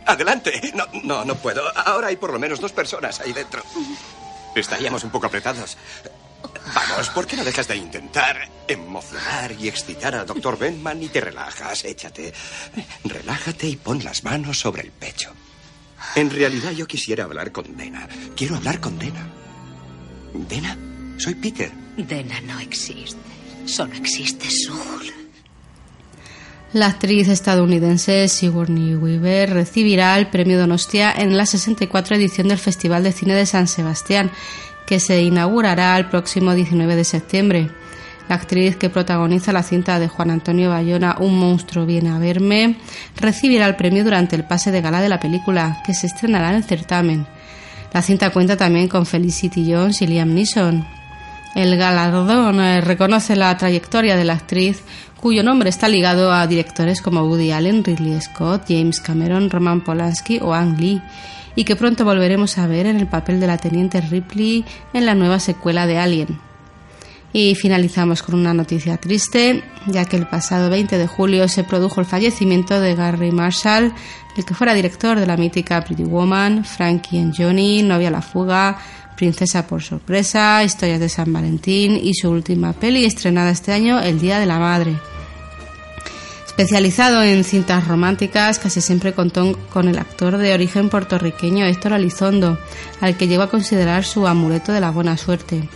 Adelante. 0.07 0.71
No, 0.73 0.85
no, 1.03 1.25
no 1.25 1.35
puedo. 1.35 1.63
Ahora 1.77 2.07
hay 2.07 2.15
por 2.15 2.31
lo 2.31 2.39
menos 2.39 2.59
dos 2.59 2.71
personas 2.71 3.19
ahí 3.19 3.33
dentro. 3.33 3.61
Estaríamos 4.55 5.03
un 5.03 5.11
poco 5.11 5.27
apretados. 5.27 5.77
Vamos, 6.73 7.09
¿por 7.09 7.25
qué 7.25 7.35
no 7.35 7.43
dejas 7.43 7.67
de 7.67 7.75
intentar 7.75 8.49
emocionar 8.67 9.51
y 9.53 9.67
excitar 9.67 10.15
al 10.15 10.25
doctor 10.25 10.57
Benman 10.57 11.01
y 11.03 11.07
te 11.09 11.21
relajas? 11.21 11.83
Échate. 11.85 12.33
Relájate 13.03 13.67
y 13.67 13.75
pon 13.75 14.03
las 14.03 14.23
manos 14.23 14.59
sobre 14.59 14.81
el 14.83 14.91
pecho. 14.91 15.31
En 16.15 16.29
realidad 16.29 16.71
yo 16.71 16.87
quisiera 16.87 17.23
hablar 17.23 17.51
con 17.51 17.75
Dena. 17.75 18.07
Quiero 18.35 18.55
hablar 18.55 18.79
con 18.79 18.97
Dena. 18.99 19.27
¿Dena? 20.33 20.77
Soy 21.17 21.35
Peter. 21.35 21.71
Dena 21.97 22.39
no 22.41 22.59
existe. 22.59 23.17
Solo 23.65 23.93
existe 23.95 24.49
Sul. 24.49 25.26
La 26.73 26.87
actriz 26.87 27.29
estadounidense 27.29 28.27
Sigourney 28.27 28.93
Weaver 28.95 29.53
recibirá 29.53 30.17
el 30.19 30.27
premio 30.27 30.59
Donostia 30.59 31.13
en 31.15 31.37
la 31.37 31.45
64 31.45 32.17
edición 32.17 32.49
del 32.49 32.57
Festival 32.57 33.03
de 33.03 33.13
Cine 33.13 33.35
de 33.35 33.45
San 33.45 33.67
Sebastián, 33.69 34.31
que 34.85 34.99
se 34.99 35.21
inaugurará 35.21 35.97
el 35.97 36.09
próximo 36.09 36.53
19 36.53 36.97
de 36.97 37.03
septiembre. 37.05 37.71
La 38.27 38.35
actriz 38.35 38.75
que 38.75 38.89
protagoniza 38.89 39.53
la 39.53 39.63
cinta 39.63 39.97
de 39.97 40.09
Juan 40.09 40.29
Antonio 40.29 40.69
Bayona, 40.69 41.15
Un 41.19 41.39
monstruo 41.39 41.85
viene 41.85 42.09
a 42.09 42.19
verme, 42.19 42.75
recibirá 43.15 43.65
el 43.65 43.77
premio 43.77 44.03
durante 44.03 44.35
el 44.35 44.43
pase 44.43 44.69
de 44.69 44.81
gala 44.81 44.99
de 44.99 45.07
la 45.07 45.21
película, 45.21 45.81
que 45.85 45.93
se 45.93 46.07
estrenará 46.07 46.49
en 46.49 46.55
el 46.57 46.63
certamen. 46.65 47.27
La 47.93 48.01
cinta 48.01 48.31
cuenta 48.31 48.57
también 48.57 48.89
con 48.89 49.05
Felicity 49.05 49.71
Jones 49.71 50.01
y 50.01 50.07
Liam 50.07 50.33
Neeson. 50.33 50.96
El 51.57 51.75
galardón 51.75 52.61
eh, 52.61 52.81
reconoce 52.81 53.35
la 53.35 53.57
trayectoria 53.57 54.15
de 54.15 54.23
la 54.23 54.33
actriz, 54.33 54.83
cuyo 55.19 55.41
nombre 55.41 55.69
está 55.71 55.89
ligado 55.89 56.31
a 56.31 56.45
directores 56.45 57.01
como 57.01 57.23
Woody 57.23 57.51
Allen, 57.51 57.83
Ridley 57.83 58.21
Scott, 58.21 58.65
James 58.67 59.01
Cameron, 59.01 59.49
Roman 59.49 59.83
Polanski 59.83 60.37
o 60.39 60.53
Ang 60.53 60.79
Lee, 60.79 61.01
y 61.55 61.63
que 61.63 61.75
pronto 61.75 62.05
volveremos 62.05 62.59
a 62.59 62.67
ver 62.67 62.85
en 62.85 62.97
el 62.97 63.07
papel 63.07 63.39
de 63.39 63.47
la 63.47 63.57
teniente 63.57 64.01
Ripley 64.01 64.65
en 64.93 65.07
la 65.07 65.15
nueva 65.15 65.39
secuela 65.39 65.87
de 65.87 65.97
Alien. 65.97 66.39
Y 67.33 67.55
finalizamos 67.55 68.21
con 68.21 68.35
una 68.35 68.53
noticia 68.53 68.97
triste, 68.97 69.63
ya 69.87 70.05
que 70.05 70.15
el 70.15 70.27
pasado 70.27 70.69
20 70.69 70.95
de 70.99 71.07
julio 71.07 71.47
se 71.47 71.63
produjo 71.63 72.01
el 72.01 72.05
fallecimiento 72.05 72.79
de 72.79 72.93
Gary 72.93 73.31
Marshall, 73.31 73.93
el 74.37 74.45
que 74.45 74.53
fuera 74.53 74.75
director 74.75 75.19
de 75.19 75.25
la 75.25 75.37
mítica 75.37 75.83
Pretty 75.83 76.03
Woman, 76.03 76.63
Frankie 76.65 77.17
and 77.17 77.33
Johnny, 77.35 77.81
Novia 77.81 78.11
la 78.11 78.21
fuga, 78.21 78.77
Princesa 79.17 79.67
por 79.67 79.81
sorpresa, 79.81 80.63
Historias 80.63 80.99
de 80.99 81.09
San 81.09 81.33
Valentín 81.33 81.99
y 82.01 82.13
su 82.13 82.29
última 82.29 82.71
peli 82.71 83.03
estrenada 83.03 83.49
este 83.49 83.73
año, 83.73 83.99
El 83.99 84.19
Día 84.19 84.39
de 84.39 84.45
la 84.45 84.59
Madre. 84.59 84.95
Especializado 86.45 87.23
en 87.23 87.43
cintas 87.43 87.87
románticas, 87.87 88.59
casi 88.59 88.79
siempre 88.79 89.13
contó 89.13 89.57
con 89.73 89.87
el 89.87 89.97
actor 89.97 90.37
de 90.37 90.53
origen 90.53 90.89
puertorriqueño 90.89 91.65
Héctor 91.65 91.93
Alizondo, 91.93 92.57
al 93.01 93.17
que 93.17 93.27
llegó 93.27 93.43
a 93.43 93.49
considerar 93.49 94.05
su 94.05 94.27
amuleto 94.27 94.71
de 94.71 94.81
la 94.81 94.91
buena 94.91 95.17
suerte. 95.17 95.67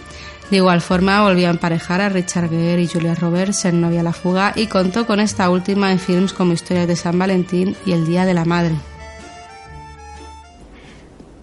De 0.51 0.57
igual 0.57 0.81
forma, 0.81 1.23
volvió 1.23 1.47
a 1.47 1.51
emparejar 1.51 2.01
a 2.01 2.09
Richard 2.09 2.49
Gere 2.49 2.81
y 2.81 2.87
Julia 2.87 3.15
Roberts 3.15 3.65
en 3.65 3.81
Novia 3.81 4.01
a 4.01 4.03
la 4.03 4.13
fuga 4.13 4.53
y 4.55 4.67
contó 4.67 5.07
con 5.07 5.19
esta 5.19 5.49
última 5.49 5.91
en 5.91 5.99
films 5.99 6.33
como 6.33 6.53
Historias 6.53 6.87
de 6.87 6.95
San 6.95 7.17
Valentín 7.17 7.75
y 7.85 7.93
El 7.93 8.05
Día 8.05 8.25
de 8.25 8.33
la 8.33 8.45
Madre. 8.45 8.75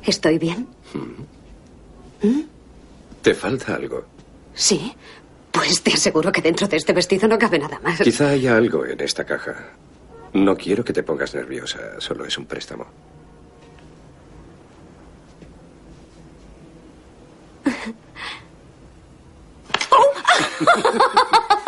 ¿Estoy 0.04 0.38
bien? 0.38 0.66
¿Te 3.22 3.34
falta 3.34 3.74
algo? 3.74 4.04
Sí. 4.54 4.94
Pues 5.52 5.82
te 5.82 5.92
aseguro 5.92 6.30
que 6.30 6.40
dentro 6.42 6.68
de 6.68 6.76
este 6.76 6.92
vestido 6.92 7.26
no 7.26 7.38
cabe 7.38 7.58
nada 7.58 7.80
más. 7.80 8.00
Quizá 8.00 8.30
haya 8.30 8.56
algo 8.56 8.84
en 8.86 9.00
esta 9.00 9.24
caja. 9.24 9.70
No 10.32 10.56
quiero 10.56 10.84
que 10.84 10.92
te 10.92 11.02
pongas 11.02 11.34
nerviosa, 11.34 12.00
solo 12.00 12.24
es 12.26 12.36
un 12.38 12.46
préstamo. 12.46 12.86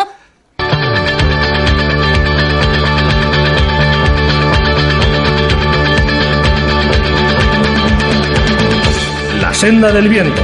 senda 9.60 9.92
del 9.92 10.08
viento. 10.08 10.42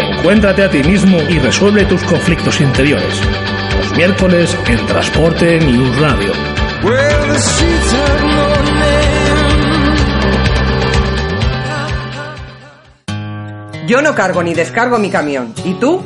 Encuéntrate 0.00 0.64
a 0.64 0.70
ti 0.70 0.82
mismo 0.82 1.18
y 1.28 1.38
resuelve 1.38 1.84
tus 1.84 2.02
conflictos 2.04 2.62
interiores. 2.62 3.20
Los 3.76 3.94
miércoles 3.94 4.56
en 4.66 4.86
Transporte 4.86 5.60
News 5.60 6.00
Radio. 6.00 6.32
Yo 13.86 14.00
no 14.00 14.14
cargo 14.14 14.42
ni 14.42 14.54
descargo 14.54 14.98
mi 14.98 15.10
camión. 15.10 15.52
¿Y 15.66 15.74
tú? 15.74 16.02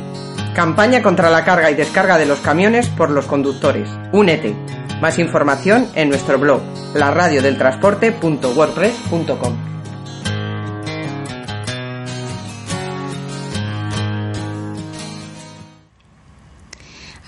Campaña 0.53 1.01
contra 1.01 1.29
la 1.29 1.45
carga 1.45 1.71
y 1.71 1.75
descarga 1.75 2.17
de 2.17 2.25
los 2.25 2.39
camiones 2.39 2.89
por 2.89 3.09
los 3.09 3.25
conductores. 3.25 3.89
Únete. 4.11 4.53
Más 4.99 5.17
información 5.17 5.87
en 5.95 6.09
nuestro 6.09 6.37
blog, 6.37 6.59
laradiodeltransporte.wordpress.com. 6.93 9.68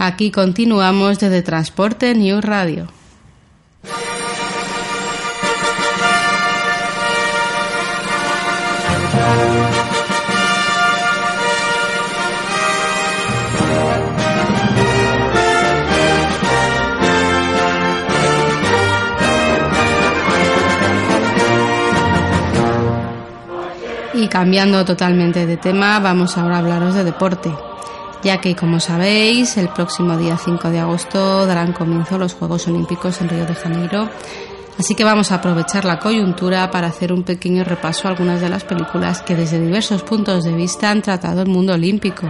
Aquí 0.04 0.32
continuamos 0.32 1.20
desde 1.20 1.44
Transporte 1.44 2.16
News 2.16 2.44
Radio. 2.44 2.88
Y 24.16 24.28
cambiando 24.30 24.84
totalmente 24.84 25.46
de 25.46 25.58
tema, 25.58 26.00
vamos 26.00 26.40
ahora 26.40 26.56
a 26.56 26.60
hablaros 26.60 26.96
de 26.96 27.04
deporte, 27.04 27.54
ya 28.24 28.40
que 28.40 28.56
como 28.56 28.80
sabéis, 28.80 29.58
el 29.58 29.70
próximo 29.70 30.18
día 30.18 30.38
5 30.38 30.70
de 30.70 30.80
agosto 30.80 31.46
darán 31.46 31.74
comienzo 31.74 32.18
los 32.18 32.34
Juegos 32.34 32.68
Olímpicos 32.68 33.22
en 33.22 33.30
Río 33.30 33.46
de 33.46 33.56
Janeiro, 33.56 34.10
así 34.78 34.96
que 34.96 35.04
vamos 35.04 35.32
a 35.32 35.36
aprovechar 35.36 35.86
la 35.86 36.00
coyuntura 36.00 36.70
para 36.72 36.88
hacer 36.88 37.12
un 37.12 37.24
pequeño 37.24 37.64
repaso 37.64 38.08
a 38.08 38.12
algunas 38.12 38.42
de 38.42 38.50
las 38.50 38.64
películas 38.64 39.22
que 39.22 39.36
desde 39.36 39.60
diversos 39.60 40.04
puntos 40.04 40.44
de 40.44 40.54
vista 40.54 40.92
han 40.92 41.02
tratado 41.02 41.42
el 41.42 41.48
mundo 41.48 41.74
olímpico. 41.74 42.28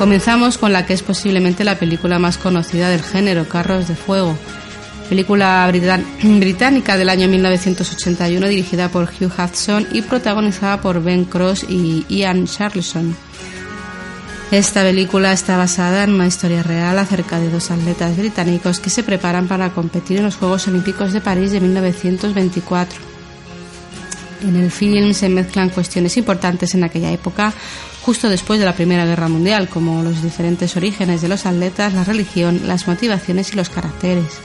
Comenzamos 0.00 0.56
con 0.56 0.72
la 0.72 0.86
que 0.86 0.94
es 0.94 1.02
posiblemente 1.02 1.62
la 1.62 1.78
película 1.78 2.18
más 2.18 2.38
conocida 2.38 2.88
del 2.88 3.02
género, 3.02 3.46
Carros 3.46 3.86
de 3.86 3.94
Fuego, 3.94 4.34
película 5.10 5.70
británica 6.22 6.96
del 6.96 7.10
año 7.10 7.28
1981 7.28 8.48
dirigida 8.48 8.88
por 8.88 9.04
Hugh 9.04 9.30
Hudson 9.30 9.86
y 9.92 10.00
protagonizada 10.00 10.80
por 10.80 11.02
Ben 11.02 11.26
Cross 11.26 11.66
y 11.68 12.06
Ian 12.08 12.46
Charleson. 12.46 13.14
Esta 14.50 14.84
película 14.84 15.34
está 15.34 15.58
basada 15.58 16.04
en 16.04 16.14
una 16.14 16.26
historia 16.26 16.62
real 16.62 16.98
acerca 16.98 17.38
de 17.38 17.50
dos 17.50 17.70
atletas 17.70 18.16
británicos 18.16 18.80
que 18.80 18.88
se 18.88 19.02
preparan 19.02 19.48
para 19.48 19.68
competir 19.68 20.16
en 20.16 20.24
los 20.24 20.36
Juegos 20.36 20.66
Olímpicos 20.66 21.12
de 21.12 21.20
París 21.20 21.52
de 21.52 21.60
1924. 21.60 22.98
En 24.48 24.56
el 24.56 24.70
film 24.70 25.12
se 25.12 25.28
mezclan 25.28 25.68
cuestiones 25.68 26.16
importantes 26.16 26.74
en 26.74 26.84
aquella 26.84 27.12
época, 27.12 27.52
justo 28.02 28.28
después 28.28 28.58
de 28.58 28.66
la 28.66 28.74
Primera 28.74 29.04
Guerra 29.04 29.28
Mundial, 29.28 29.68
como 29.68 30.02
los 30.02 30.22
diferentes 30.22 30.76
orígenes 30.76 31.22
de 31.22 31.28
los 31.28 31.46
atletas, 31.46 31.94
la 31.94 32.04
religión, 32.04 32.62
las 32.66 32.86
motivaciones 32.86 33.52
y 33.52 33.56
los 33.56 33.68
caracteres. 33.68 34.40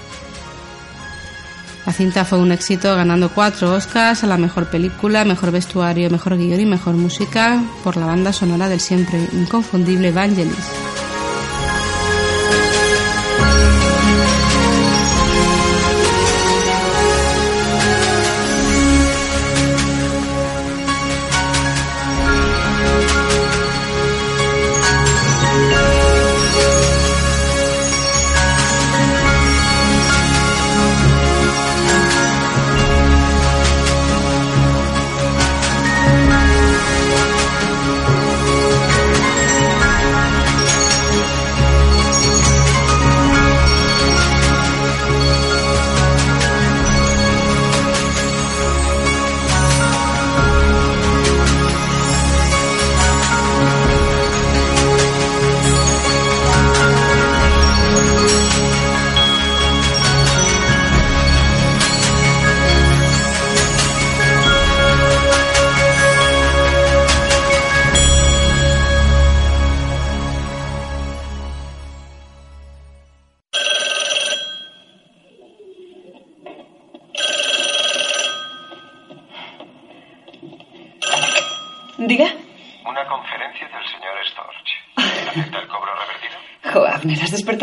La 1.86 1.94
cinta 1.94 2.26
fue 2.26 2.40
un 2.40 2.52
éxito 2.52 2.96
ganando 2.96 3.30
cuatro 3.30 3.74
Oscars 3.74 4.24
a 4.24 4.28
la 4.28 4.38
mejor 4.38 4.72
película, 4.72 5.24
mejor 5.24 5.52
vestuario, 5.52 6.10
mejor 6.10 6.36
guion 6.36 6.60
y 6.60 6.66
mejor 6.66 6.96
música 6.96 7.64
por 7.84 7.96
la 7.96 8.08
banda 8.08 8.34
sonora 8.34 8.68
del 8.70 8.80
siempre 8.80 9.20
inconfundible 9.34 10.12
Vangelis. 10.12 11.05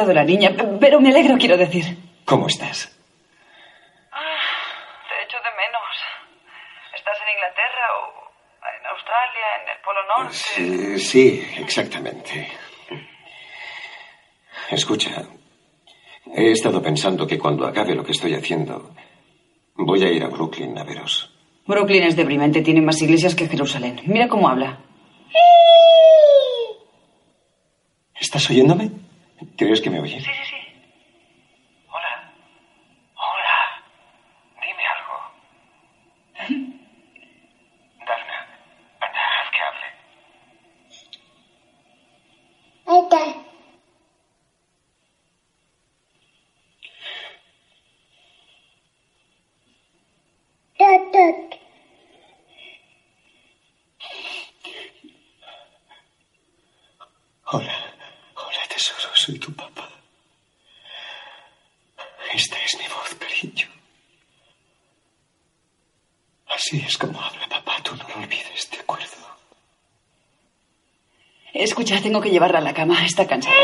Despertado 0.02 0.12
la 0.12 0.24
niña, 0.24 0.50
pero 0.80 1.00
me 1.00 1.10
alegro, 1.10 1.36
quiero 1.38 1.56
decir. 1.56 1.84
¿Cómo 2.24 2.46
estás? 2.46 2.88
Te 4.10 5.24
echo 5.24 5.36
de 5.38 5.50
menos. 5.62 5.94
¿Estás 6.94 7.16
en 7.22 7.28
Inglaterra 7.34 7.86
o 7.98 8.04
en 8.66 8.86
Australia, 8.86 9.46
en 9.62 9.68
el 9.68 9.78
Polo 9.84 10.02
Norte? 10.08 10.34
Sí, 10.34 10.98
sí, 10.98 11.56
exactamente. 11.58 12.48
Escucha, 14.70 15.10
he 16.34 16.52
estado 16.52 16.80
pensando 16.82 17.26
que 17.26 17.38
cuando 17.38 17.66
acabe 17.66 17.94
lo 17.94 18.04
que 18.04 18.12
estoy 18.12 18.34
haciendo, 18.34 18.94
voy 19.74 20.02
a 20.02 20.10
ir 20.10 20.24
a 20.24 20.28
Brooklyn 20.28 20.78
a 20.78 20.84
veros. 20.84 21.28
Brooklyn 21.66 22.04
es 22.04 22.16
deprimente, 22.16 22.62
tiene 22.62 22.80
más 22.80 23.00
iglesias 23.02 23.34
que 23.34 23.48
Jerusalén. 23.48 24.00
Mira 24.06 24.28
cómo 24.28 24.48
habla. 24.48 24.78
¿Estás 28.18 28.48
oyéndome? 28.50 28.90
¿Crees 29.56 29.80
que 29.80 29.90
me 29.90 30.00
oyes? 30.00 30.22
Sí, 30.22 30.30
sí, 30.30 30.44
sí. 30.50 30.56
Hola. 31.88 32.32
Hola. 33.14 33.82
Dime 34.60 34.84
algo. 34.94 35.14
Dafna, 38.06 38.38
anda, 39.00 39.20
haz 39.40 39.50
que 39.50 39.60
hable. 39.62 39.86
Hola, 42.84 43.24
hola 50.78 50.98
tesoro, 57.52 57.81
soy 59.22 59.38
tu 59.38 59.52
papá. 59.54 59.88
Esta 62.34 62.56
es 62.64 62.76
mi 62.78 62.88
voz, 62.88 63.14
cariño. 63.14 63.68
Así 66.48 66.82
es 66.84 66.98
como 66.98 67.20
habla 67.20 67.46
papá, 67.48 67.76
tú 67.84 67.94
no 67.94 68.08
lo 68.08 68.16
olvides, 68.16 68.68
¿de 68.70 68.80
acuerdo? 68.80 69.06
Escucha, 71.54 72.02
tengo 72.02 72.20
que 72.20 72.30
llevarla 72.30 72.58
a 72.58 72.62
la 72.62 72.74
cama, 72.74 73.04
está 73.04 73.26
cansada. 73.26 73.54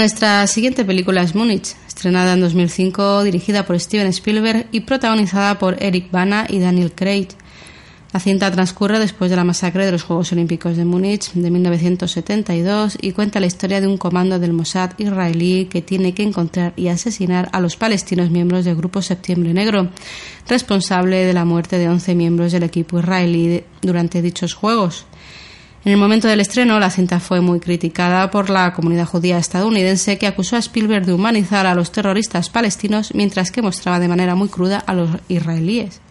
Nuestra 0.00 0.46
siguiente 0.46 0.86
película 0.86 1.20
es 1.20 1.34
Múnich, 1.34 1.76
estrenada 1.86 2.32
en 2.32 2.40
2005, 2.40 3.22
dirigida 3.22 3.66
por 3.66 3.78
Steven 3.78 4.06
Spielberg 4.06 4.66
y 4.72 4.80
protagonizada 4.80 5.58
por 5.58 5.76
Eric 5.82 6.10
Bana 6.10 6.46
y 6.48 6.58
Daniel 6.58 6.92
Craig. 6.94 7.28
La 8.10 8.18
cinta 8.18 8.50
transcurre 8.50 8.98
después 8.98 9.30
de 9.30 9.36
la 9.36 9.44
masacre 9.44 9.84
de 9.84 9.92
los 9.92 10.02
Juegos 10.02 10.32
Olímpicos 10.32 10.78
de 10.78 10.86
Múnich 10.86 11.30
de 11.34 11.50
1972 11.50 12.96
y 12.98 13.12
cuenta 13.12 13.40
la 13.40 13.46
historia 13.46 13.82
de 13.82 13.88
un 13.88 13.98
comando 13.98 14.38
del 14.38 14.54
Mossad 14.54 14.92
israelí 14.96 15.66
que 15.66 15.82
tiene 15.82 16.14
que 16.14 16.22
encontrar 16.22 16.72
y 16.76 16.88
asesinar 16.88 17.50
a 17.52 17.60
los 17.60 17.76
palestinos 17.76 18.30
miembros 18.30 18.64
del 18.64 18.76
Grupo 18.76 19.02
Septiembre 19.02 19.52
Negro, 19.52 19.90
responsable 20.48 21.26
de 21.26 21.34
la 21.34 21.44
muerte 21.44 21.76
de 21.76 21.90
11 21.90 22.14
miembros 22.14 22.52
del 22.52 22.62
equipo 22.62 23.00
israelí 23.00 23.64
durante 23.82 24.22
dichos 24.22 24.54
Juegos. 24.54 25.04
En 25.82 25.92
el 25.92 25.98
momento 25.98 26.28
del 26.28 26.40
estreno, 26.40 26.78
la 26.78 26.90
cinta 26.90 27.20
fue 27.20 27.40
muy 27.40 27.58
criticada 27.58 28.30
por 28.30 28.50
la 28.50 28.74
comunidad 28.74 29.06
judía 29.06 29.38
estadounidense 29.38 30.18
que 30.18 30.26
acusó 30.26 30.56
a 30.56 30.58
Spielberg 30.58 31.06
de 31.06 31.14
humanizar 31.14 31.66
a 31.66 31.74
los 31.74 31.90
terroristas 31.90 32.50
palestinos 32.50 33.14
mientras 33.14 33.50
que 33.50 33.62
mostraba 33.62 33.98
de 33.98 34.08
manera 34.08 34.34
muy 34.34 34.48
cruda 34.48 34.78
a 34.78 34.92
los 34.92 35.08
israelíes. 35.28 36.02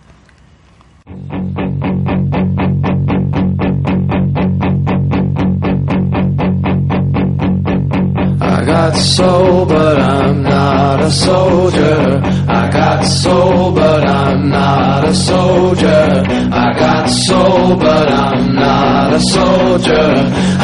Got 8.80 8.96
soul, 8.96 9.65
but 9.65 9.98
I'm 10.00 10.42
not 10.42 11.02
a 11.02 11.12
soldier. 11.12 12.22
I 12.48 12.70
got 12.72 13.04
soul, 13.06 13.72
but 13.72 14.04
I'm 14.08 14.50
not 14.50 15.06
a 15.06 15.13
soldier. 15.13 16.24
I 16.63 16.68
got 16.84 17.10
soul, 17.10 17.76
but 17.76 18.08
I'm 18.10 18.56
not 18.56 19.13
a 19.13 19.22
soldier. 19.36 20.08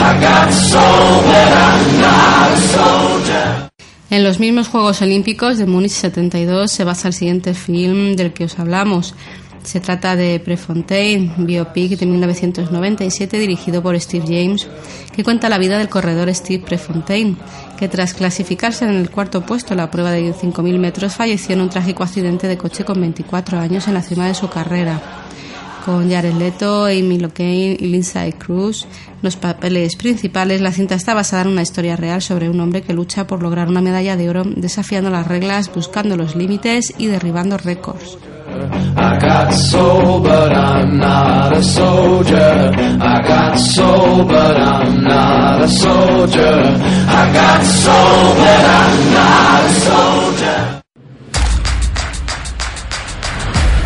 I 0.09 0.11
got 0.27 0.49
soul, 0.71 1.11
but 1.29 1.51
I'm 1.67 1.85
not 2.05 2.47
a 2.57 2.61
soldier. 2.75 3.69
En 4.09 4.23
los 4.23 4.39
mismos 4.39 4.69
Juegos 4.69 5.01
Olímpicos 5.01 5.57
de 5.57 5.65
Múnich 5.65 5.91
72 5.91 6.71
se 6.71 6.83
basa 6.85 7.09
el 7.09 7.13
siguiente 7.13 7.53
film 7.53 8.15
del 8.15 8.31
que 8.31 8.45
os 8.45 8.57
hablamos. 8.59 9.13
Se 9.65 9.79
trata 9.79 10.15
de 10.15 10.39
Prefontaine, 10.39 11.33
biopic 11.37 11.97
de 11.97 12.05
1997 12.05 13.39
dirigido 13.39 13.81
por 13.81 13.99
Steve 13.99 14.25
James, 14.25 14.67
que 15.11 15.23
cuenta 15.23 15.49
la 15.49 15.57
vida 15.57 15.79
del 15.79 15.89
corredor 15.89 16.33
Steve 16.35 16.63
Prefontaine, 16.63 17.35
que 17.75 17.89
tras 17.89 18.13
clasificarse 18.13 18.85
en 18.85 18.91
el 18.91 19.09
cuarto 19.09 19.43
puesto 19.43 19.73
en 19.73 19.77
la 19.77 19.89
prueba 19.89 20.11
de 20.11 20.33
5.000 20.33 20.77
metros 20.77 21.15
falleció 21.15 21.55
en 21.55 21.61
un 21.61 21.69
trágico 21.69 22.03
accidente 22.03 22.47
de 22.47 22.57
coche 22.57 22.85
con 22.85 23.01
24 23.01 23.59
años 23.59 23.87
en 23.87 23.95
la 23.95 24.03
cima 24.03 24.27
de 24.27 24.35
su 24.35 24.49
carrera. 24.49 25.01
Con 25.83 26.11
Jared 26.11 26.35
Leto, 26.35 26.85
Amy 26.85 27.17
Locane 27.17 27.77
y 27.79 27.87
Lindsay 27.87 28.33
Cruz 28.33 28.85
los 29.23 29.35
papeles 29.35 29.95
principales, 29.95 30.61
la 30.61 30.71
cinta 30.71 30.93
está 30.93 31.15
basada 31.15 31.41
en 31.41 31.47
una 31.47 31.63
historia 31.63 31.95
real 31.95 32.21
sobre 32.21 32.49
un 32.49 32.59
hombre 32.59 32.83
que 32.83 32.93
lucha 32.93 33.25
por 33.25 33.41
lograr 33.41 33.67
una 33.67 33.81
medalla 33.81 34.15
de 34.15 34.29
oro 34.29 34.43
desafiando 34.45 35.09
las 35.09 35.27
reglas, 35.27 35.73
buscando 35.73 36.15
los 36.15 36.35
límites 36.35 36.93
y 36.99 37.07
derribando 37.07 37.57
récords. 37.57 38.19
I 38.47 39.17
got 39.19 39.51
soul, 39.53 40.21
but 40.21 40.51
I'm 40.53 40.97
not 40.97 41.51
a 41.53 41.63
soldier. 41.63 42.71
I 43.01 43.27
got 43.27 43.57
soul, 43.57 44.23
but 44.25 44.57
I'm 44.57 45.03
not 45.03 45.61
a 45.61 45.67
soldier. 45.67 46.61
I 47.07 47.33
got 47.33 47.63
soul, 47.65 48.35
but 48.37 48.63
I'm 48.79 49.13
not 49.13 49.61
a 49.65 49.73
soldier. 49.89 50.81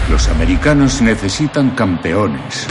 Los 0.09 0.27
americanos 0.27 1.01
necesitan 1.01 1.69
campeones 1.71 2.67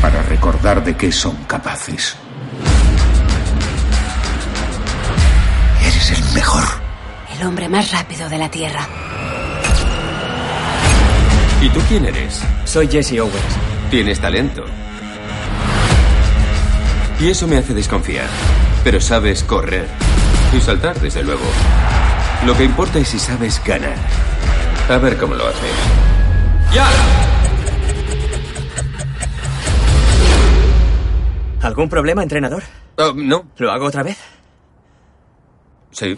para 0.00 0.22
recordar 0.22 0.82
de 0.82 0.96
qué 0.96 1.12
son 1.12 1.36
capaces. 1.46 2.16
Eres 5.82 6.10
el 6.12 6.34
mejor. 6.34 6.64
El 7.36 7.46
hombre 7.46 7.68
más 7.68 7.92
rápido 7.92 8.28
de 8.28 8.38
la 8.38 8.48
Tierra. 8.50 8.88
¿Y 11.68 11.70
tú 11.70 11.80
quién 11.86 12.06
eres? 12.06 12.42
Soy 12.64 12.88
Jesse 12.88 13.20
Owens. 13.20 13.58
Tienes 13.90 14.18
talento. 14.20 14.64
Y 17.20 17.28
eso 17.28 17.46
me 17.46 17.58
hace 17.58 17.74
desconfiar. 17.74 18.26
Pero 18.84 19.02
sabes 19.02 19.42
correr. 19.44 19.86
Y 20.56 20.60
saltar, 20.62 20.98
desde 20.98 21.22
luego. 21.22 21.44
Lo 22.46 22.56
que 22.56 22.64
importa 22.64 22.98
es 22.98 23.08
si 23.08 23.18
sabes 23.18 23.62
ganar. 23.62 23.96
A 24.88 24.96
ver 24.96 25.18
cómo 25.18 25.34
lo 25.34 25.46
haces. 25.46 25.74
¡Ya! 26.72 26.88
¿Algún 31.60 31.90
problema, 31.90 32.22
entrenador? 32.22 32.62
Oh, 32.96 33.12
no. 33.14 33.48
¿Lo 33.58 33.70
hago 33.70 33.86
otra 33.86 34.02
vez? 34.02 34.16
Sí. 35.90 36.16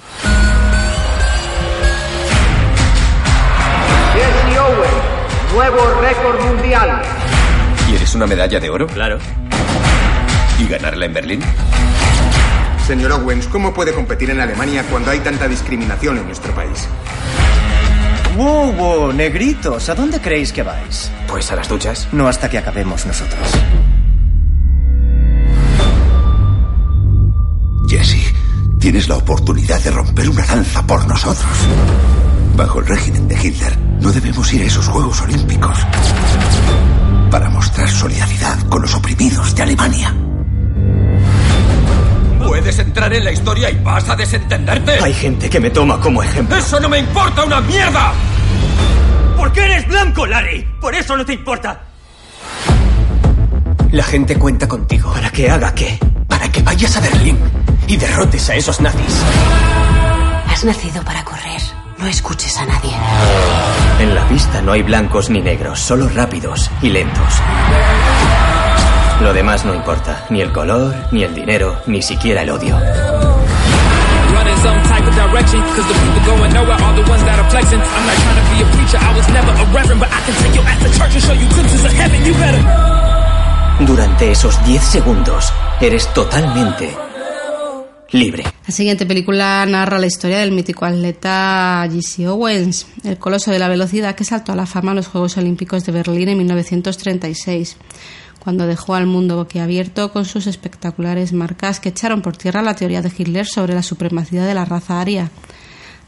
Nuevo 5.53 5.79
récord 6.01 6.41
mundial. 6.45 7.03
¿Quieres 7.89 8.15
una 8.15 8.27
medalla 8.27 8.61
de 8.61 8.71
oro? 8.71 8.87
Claro. 8.87 9.19
¿Y 10.59 10.67
ganarla 10.67 11.07
en 11.07 11.15
Berlín? 11.15 11.41
Señor 12.87 13.13
Owens, 13.13 13.47
¿cómo 13.47 13.73
puede 13.73 13.93
competir 13.93 14.31
en 14.31 14.41
Alemania 14.41 14.85
cuando 14.91 15.11
hay 15.11 15.21
tanta 15.21 15.49
discriminación 15.49 16.19
en 16.19 16.27
nuestro 16.27 16.53
país? 16.55 16.89
¡Wow, 18.37 18.73
wow! 18.73 19.13
Negritos, 19.13 19.89
¿a 19.89 19.95
dónde 19.95 20.21
creéis 20.21 20.53
que 20.53 20.63
vais? 20.63 21.11
Pues 21.27 21.51
a 21.51 21.57
las 21.57 21.69
duchas. 21.69 22.09
No 22.13 22.29
hasta 22.29 22.49
que 22.49 22.59
acabemos 22.59 23.07
nosotros. 23.07 23.49
Jesse, 27.89 28.33
tienes 28.79 29.09
la 29.09 29.17
oportunidad 29.17 29.81
de 29.81 29.91
romper 29.91 30.29
una 30.29 30.47
lanza 30.47 30.87
por 30.87 31.07
nosotros. 31.09 31.49
Bajo 32.57 32.81
el 32.81 32.87
régimen 32.87 33.29
de 33.29 33.35
Hitler, 33.35 33.79
no 34.01 34.11
debemos 34.11 34.53
ir 34.53 34.63
a 34.63 34.65
esos 34.67 34.87
Juegos 34.89 35.21
Olímpicos 35.23 35.79
para 37.31 37.49
mostrar 37.49 37.89
solidaridad 37.89 38.59
con 38.69 38.83
los 38.83 38.95
oprimidos 38.95 39.55
de 39.55 39.63
Alemania. 39.63 40.15
Puedes 42.45 42.79
entrar 42.79 43.13
en 43.13 43.25
la 43.25 43.33
historia 43.33 43.71
y 43.71 43.79
vas 43.83 44.09
a 44.09 44.17
desentenderte. 44.17 44.99
Hay 45.03 45.15
gente 45.15 45.49
que 45.49 45.61
me 45.61 45.71
toma 45.71 46.01
como 46.01 46.23
ejemplo. 46.23 46.57
¡Eso 46.57 46.81
no 46.81 46.89
me 46.89 46.99
importa 46.99 47.45
una 47.45 47.61
mierda! 47.61 48.13
¿Por 49.37 49.53
qué 49.53 49.61
eres 49.65 49.87
blanco, 49.87 50.27
Larry? 50.27 50.67
Por 50.81 50.95
eso 50.95 51.17
no 51.17 51.25
te 51.25 51.35
importa. 51.35 51.81
La 53.93 54.03
gente 54.03 54.37
cuenta 54.37 54.69
contigo. 54.69 55.13
¿Para 55.13 55.31
que 55.31 55.51
haga 55.51 55.75
qué? 55.75 55.99
Para 56.29 56.51
que 56.51 56.63
vayas 56.63 56.97
a 56.97 57.01
Berlín 57.01 57.39
y 57.87 57.97
derrotes 57.97 58.51
a 58.51 58.55
esos 58.55 58.81
nazis. 58.81 59.23
Has 60.49 60.65
nacido 60.65 61.03
para 61.05 61.25
correr. 61.25 61.80
No 62.01 62.07
escuches 62.07 62.57
a 62.57 62.65
nadie. 62.65 62.93
En 63.99 64.15
la 64.15 64.27
pista 64.27 64.63
no 64.63 64.73
hay 64.73 64.83
blancos 64.83 65.29
ni 65.29 65.43
negros, 65.43 65.81
solo 65.81 66.09
rápidos 66.09 66.71
y 66.81 66.89
lentos. 66.89 67.35
Lo 69.21 69.35
demás 69.35 69.67
no 69.67 69.75
importa, 69.75 70.25
ni 70.31 70.41
el 70.41 70.51
color, 70.51 70.95
ni 71.11 71.25
el 71.25 71.35
dinero, 71.35 71.77
ni 71.87 72.01
siquiera 72.01 72.41
el 72.41 72.49
odio. 72.49 72.75
Durante 83.81 84.31
esos 84.31 84.65
10 84.65 84.83
segundos, 84.83 85.53
eres 85.83 86.11
totalmente 86.15 86.97
La 88.13 88.73
siguiente 88.73 89.07
película 89.07 89.65
narra 89.67 90.01
la 90.01 90.07
historia 90.07 90.41
del 90.41 90.51
mítico 90.51 90.85
atleta 90.85 91.89
Jesse 91.93 92.27
Owens, 92.27 92.89
el 93.05 93.19
coloso 93.19 93.53
de 93.53 93.61
la 93.61 93.69
velocidad 93.69 94.17
que 94.17 94.25
saltó 94.25 94.51
a 94.51 94.57
la 94.57 94.67
fama 94.67 94.91
en 94.91 94.97
los 94.97 95.07
Juegos 95.07 95.37
Olímpicos 95.37 95.85
de 95.85 95.93
Berlín 95.93 96.29
en 96.29 96.39
1936, 96.39 97.77
cuando 98.41 98.67
dejó 98.67 98.97
al 98.97 99.07
mundo 99.07 99.37
boquiabierto 99.37 100.13
con 100.13 100.25
sus 100.25 100.49
espectaculares 100.49 101.33
marcas 101.33 101.79
que 101.79 101.91
echaron 101.91 102.21
por 102.21 102.37
tierra 102.37 102.63
la 102.63 102.75
teoría 102.75 103.01
de 103.01 103.13
Hitler 103.17 103.47
sobre 103.47 103.75
la 103.75 103.83
supremacía 103.85 104.45
de 104.45 104.55
la 104.55 104.65
raza 104.65 105.01
aria. 105.01 105.31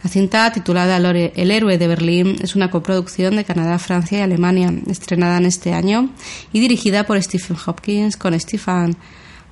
La 0.03 0.11
cinta, 0.11 0.51
titulada 0.51 0.97
El 0.97 1.51
héroe 1.53 1.79
de 1.79 1.87
Berlín, 1.87 2.37
es 2.43 2.57
una 2.57 2.69
coproducción 2.69 3.37
de 3.37 3.45
Canadá, 3.45 3.79
Francia 3.79 4.19
y 4.19 4.23
Alemania, 4.23 4.75
estrenada 4.89 5.37
en 5.37 5.47
este 5.47 5.73
año 5.73 6.11
y 6.53 6.59
dirigida 6.59 7.07
por 7.07 7.23
Stephen 7.23 7.57
Hopkins 7.65 8.17
con 8.17 8.39
Stephen 8.41 8.97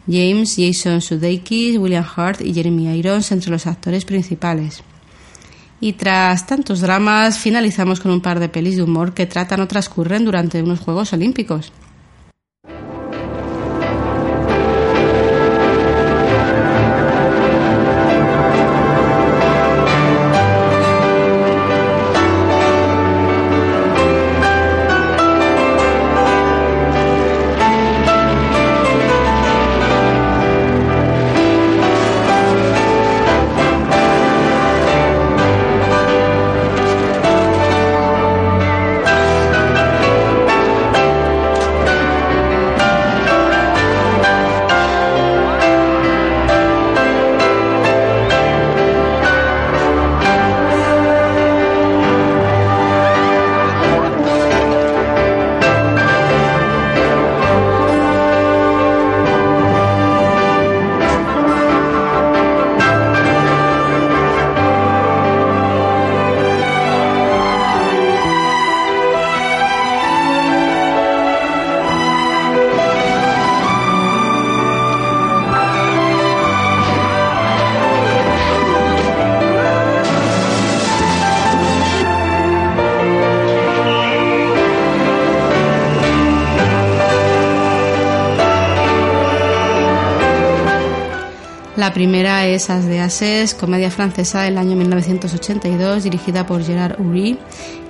James, 0.06 0.56
Jason 0.56 1.00
Sudeikis, 1.00 1.78
William 1.78 2.04
Hurt 2.04 2.40
y 2.40 2.54
Jeremy 2.54 2.96
Irons 2.98 3.32
entre 3.32 3.50
los 3.50 3.66
actores 3.66 4.04
principales. 4.04 4.82
Y 5.80 5.94
tras 5.94 6.46
tantos 6.46 6.80
dramas, 6.80 7.38
finalizamos 7.38 8.00
con 8.00 8.10
un 8.10 8.20
par 8.20 8.38
de 8.38 8.48
pelis 8.48 8.76
de 8.76 8.82
humor 8.82 9.14
que 9.14 9.26
tratan 9.26 9.60
o 9.60 9.68
transcurren 9.68 10.24
durante 10.24 10.62
unos 10.62 10.80
Juegos 10.80 11.12
Olímpicos. 11.12 11.72
La 91.90 91.94
primera 91.94 92.46
es 92.46 92.70
As 92.70 92.86
de 92.86 93.00
Ases, 93.00 93.52
comedia 93.52 93.90
francesa 93.90 94.42
del 94.42 94.58
año 94.58 94.76
1982, 94.76 96.04
dirigida 96.04 96.46
por 96.46 96.62
Gerard 96.62 97.00
Uri, 97.00 97.36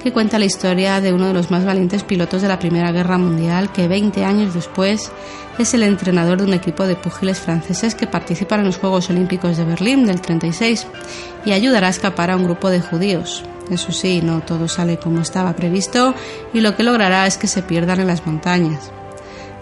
que 0.03 0.11
cuenta 0.11 0.39
la 0.39 0.47
historia 0.47 1.03
de 1.03 1.13
uno 1.13 1.27
de 1.27 1.35
los 1.35 1.51
más 1.51 1.67
valientes 1.67 2.03
pilotos 2.03 2.41
de 2.41 2.49
la 2.49 2.59
Primera 2.59 2.93
Guerra 2.93 3.19
Mundial, 3.19 3.71
que 3.71 3.89
20 3.89 4.25
años 4.25 4.55
después 4.55 5.13
es 5.59 5.75
el 5.75 5.83
entrenador 5.83 6.39
de 6.39 6.45
un 6.45 6.55
equipo 6.55 6.87
de 6.87 6.97
púgiles 6.97 7.41
franceses 7.41 7.95
que 7.95 8.07
participan 8.07 8.61
en 8.61 8.67
los 8.67 8.79
Juegos 8.79 9.11
Olímpicos 9.11 9.59
de 9.59 9.67
Berlín 9.67 10.07
del 10.07 10.23
36 10.23 10.87
y 11.45 11.53
ayudará 11.53 11.89
a 11.89 11.91
escapar 11.91 12.31
a 12.31 12.37
un 12.37 12.45
grupo 12.45 12.71
de 12.71 12.81
judíos. 12.81 13.45
Eso 13.71 13.93
sí, 13.93 14.23
no 14.25 14.41
todo 14.41 14.67
sale 14.67 14.97
como 14.97 15.21
estaba 15.21 15.55
previsto 15.55 16.15
y 16.55 16.61
lo 16.63 16.75
que 16.75 16.85
logrará 16.85 17.27
es 17.27 17.37
que 17.37 17.49
se 17.49 17.63
pierdan 17.63 18.01
en 18.01 18.07
las 18.07 18.25
montañas. 18.25 18.93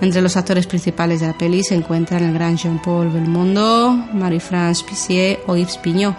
Entre 0.00 0.22
los 0.22 0.36
actores 0.36 0.66
principales 0.66 1.20
de 1.20 1.26
la 1.26 1.36
peli 1.36 1.64
se 1.64 1.74
encuentran 1.74 2.22
el 2.22 2.32
gran 2.32 2.56
Jean-Paul 2.56 3.10
Belmondo, 3.10 3.90
Marie-France 4.12 4.84
Pissier 4.88 5.40
o 5.46 5.56
Yves 5.56 5.76
Pignot. 5.78 6.14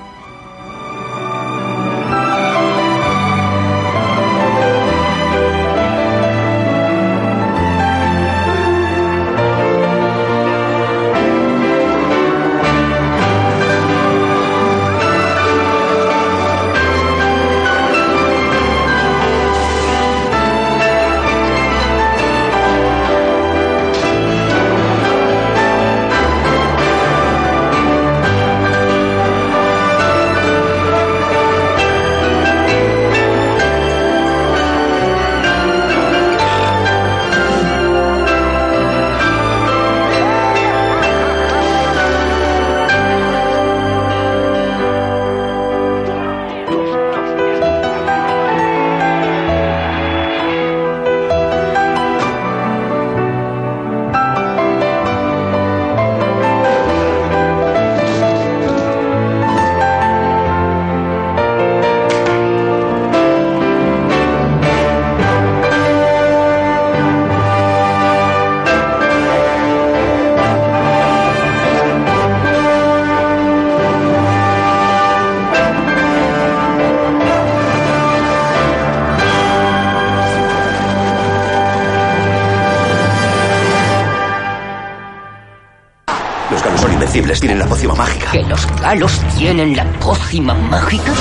¿Que 88.90 88.96
los 88.96 89.20
galos 89.20 89.38
tienen 89.38 89.76
la 89.76 89.86
pócima 90.00 90.56
mágica? 90.56 91.14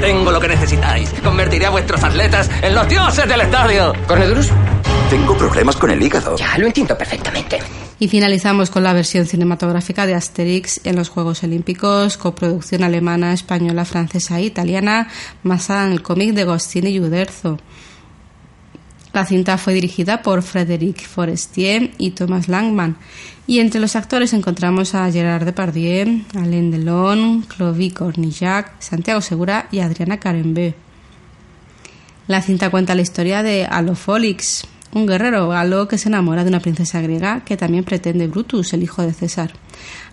Tengo 0.00 0.30
lo 0.30 0.38
que 0.38 0.46
necesitáis. 0.46 1.10
Convertiré 1.24 1.66
a 1.66 1.70
vuestros 1.70 2.04
atletas 2.04 2.48
en 2.62 2.72
los 2.72 2.88
dioses 2.88 3.26
del 3.26 3.40
estadio. 3.40 3.92
¿Cornedurus? 4.06 4.50
Tengo 5.10 5.36
problemas 5.36 5.74
con 5.74 5.90
el 5.90 6.00
hígado. 6.00 6.36
Ya 6.36 6.56
lo 6.56 6.66
entiendo 6.66 6.96
perfectamente. 6.96 7.58
Y 7.98 8.06
finalizamos 8.06 8.70
con 8.70 8.84
la 8.84 8.92
versión 8.92 9.26
cinematográfica 9.26 10.06
de 10.06 10.14
Asterix 10.14 10.80
en 10.84 10.94
los 10.94 11.08
Juegos 11.08 11.42
Olímpicos, 11.42 12.16
coproducción 12.16 12.84
alemana, 12.84 13.32
española, 13.32 13.84
francesa 13.84 14.38
e 14.38 14.44
italiana, 14.44 15.08
basada 15.42 15.86
en 15.86 15.92
el 15.92 16.02
cómic 16.02 16.34
de 16.34 16.44
Gostini 16.44 16.90
y 16.90 17.00
Uderzo. 17.00 17.58
La 19.12 19.24
cinta 19.24 19.58
fue 19.58 19.74
dirigida 19.74 20.22
por 20.22 20.42
Frédéric 20.42 21.06
Forestier 21.06 21.92
y 21.98 22.10
Thomas 22.10 22.48
Langman, 22.48 22.96
y 23.46 23.58
entre 23.58 23.80
los 23.80 23.94
actores 23.96 24.32
encontramos 24.32 24.94
a 24.94 25.10
Gerard 25.10 25.44
Depardieu, 25.44 26.22
Alain 26.34 26.70
Delon, 26.70 27.42
Clovis 27.42 27.92
Cornillac, 27.92 28.80
Santiago 28.80 29.20
Segura 29.20 29.68
y 29.70 29.80
Adriana 29.80 30.18
Carembé. 30.18 30.74
La 32.26 32.40
cinta 32.40 32.70
cuenta 32.70 32.94
la 32.94 33.02
historia 33.02 33.42
de 33.42 33.66
Alofólix, 33.66 34.66
un 34.94 35.06
guerrero 35.06 35.48
galo 35.48 35.88
que 35.88 35.98
se 35.98 36.08
enamora 36.08 36.42
de 36.42 36.48
una 36.48 36.60
princesa 36.60 37.02
griega 37.02 37.42
que 37.44 37.58
también 37.58 37.84
pretende 37.84 38.28
Brutus, 38.28 38.72
el 38.72 38.82
hijo 38.82 39.02
de 39.02 39.12
César. 39.12 39.52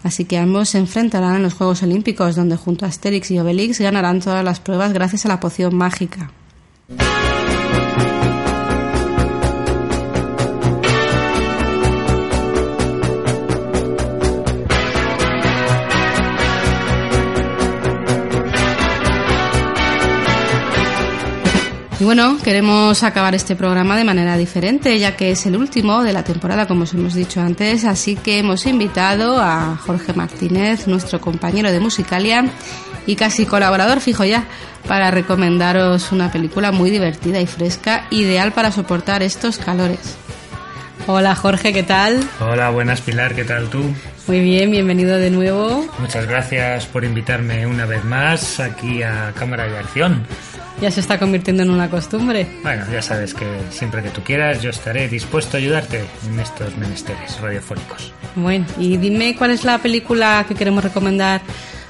Así 0.03 0.25
que 0.25 0.37
ambos 0.37 0.69
se 0.69 0.79
enfrentarán 0.79 1.35
en 1.35 1.43
los 1.43 1.53
Juegos 1.53 1.83
Olímpicos, 1.83 2.35
donde 2.35 2.57
junto 2.57 2.85
a 2.85 2.89
Asterix 2.89 3.31
y 3.31 3.39
Obelix 3.39 3.79
ganarán 3.79 4.19
todas 4.19 4.43
las 4.43 4.59
pruebas 4.59 4.91
gracias 4.91 5.25
a 5.25 5.29
la 5.29 5.39
poción 5.39 5.75
mágica. 5.75 6.31
Y 22.01 22.03
bueno, 22.03 22.39
queremos 22.43 23.03
acabar 23.03 23.35
este 23.35 23.55
programa 23.55 23.95
de 23.95 24.03
manera 24.03 24.35
diferente, 24.35 24.97
ya 24.97 25.15
que 25.15 25.29
es 25.29 25.45
el 25.45 25.55
último 25.55 26.01
de 26.01 26.13
la 26.13 26.23
temporada, 26.23 26.67
como 26.67 26.81
os 26.81 26.93
hemos 26.95 27.13
dicho 27.13 27.41
antes, 27.41 27.85
así 27.85 28.15
que 28.15 28.39
hemos 28.39 28.65
invitado 28.65 29.39
a 29.39 29.77
Jorge 29.77 30.11
Martínez, 30.13 30.87
nuestro 30.87 31.21
compañero 31.21 31.71
de 31.71 31.79
Musicalia 31.79 32.45
y 33.05 33.15
casi 33.15 33.45
colaborador 33.45 33.99
fijo 33.99 34.25
ya, 34.25 34.45
para 34.87 35.11
recomendaros 35.11 36.11
una 36.11 36.31
película 36.31 36.71
muy 36.71 36.89
divertida 36.89 37.39
y 37.39 37.45
fresca, 37.45 38.07
ideal 38.09 38.51
para 38.51 38.71
soportar 38.71 39.21
estos 39.21 39.59
calores. 39.59 40.17
Hola 41.05 41.35
Jorge, 41.35 41.71
¿qué 41.71 41.83
tal? 41.83 42.27
Hola, 42.39 42.71
buenas 42.71 43.01
Pilar, 43.01 43.35
¿qué 43.35 43.43
tal 43.43 43.69
tú? 43.69 43.83
Muy 44.25 44.39
bien, 44.39 44.71
bienvenido 44.71 45.17
de 45.17 45.29
nuevo. 45.29 45.87
Muchas 45.99 46.25
gracias 46.25 46.87
por 46.87 47.03
invitarme 47.03 47.67
una 47.67 47.85
vez 47.85 48.03
más 48.05 48.59
aquí 48.59 49.03
a 49.03 49.33
Cámara 49.35 49.67
de 49.67 49.77
Acción. 49.77 50.25
Ya 50.79 50.89
se 50.89 50.99
está 50.99 51.19
convirtiendo 51.19 51.63
en 51.63 51.69
una 51.69 51.89
costumbre. 51.89 52.47
Bueno, 52.63 52.85
ya 52.91 53.01
sabes 53.01 53.33
que 53.33 53.45
siempre 53.69 54.01
que 54.01 54.09
tú 54.09 54.21
quieras 54.23 54.61
yo 54.61 54.69
estaré 54.69 55.07
dispuesto 55.07 55.57
a 55.57 55.59
ayudarte 55.59 56.03
en 56.27 56.39
estos 56.39 56.75
menesteres 56.77 57.39
radiofónicos. 57.39 58.13
Bueno, 58.35 58.65
y 58.79 58.97
dime 58.97 59.35
cuál 59.35 59.51
es 59.51 59.63
la 59.63 59.77
película 59.77 60.45
que 60.47 60.55
queremos 60.55 60.83
recomendar 60.83 61.41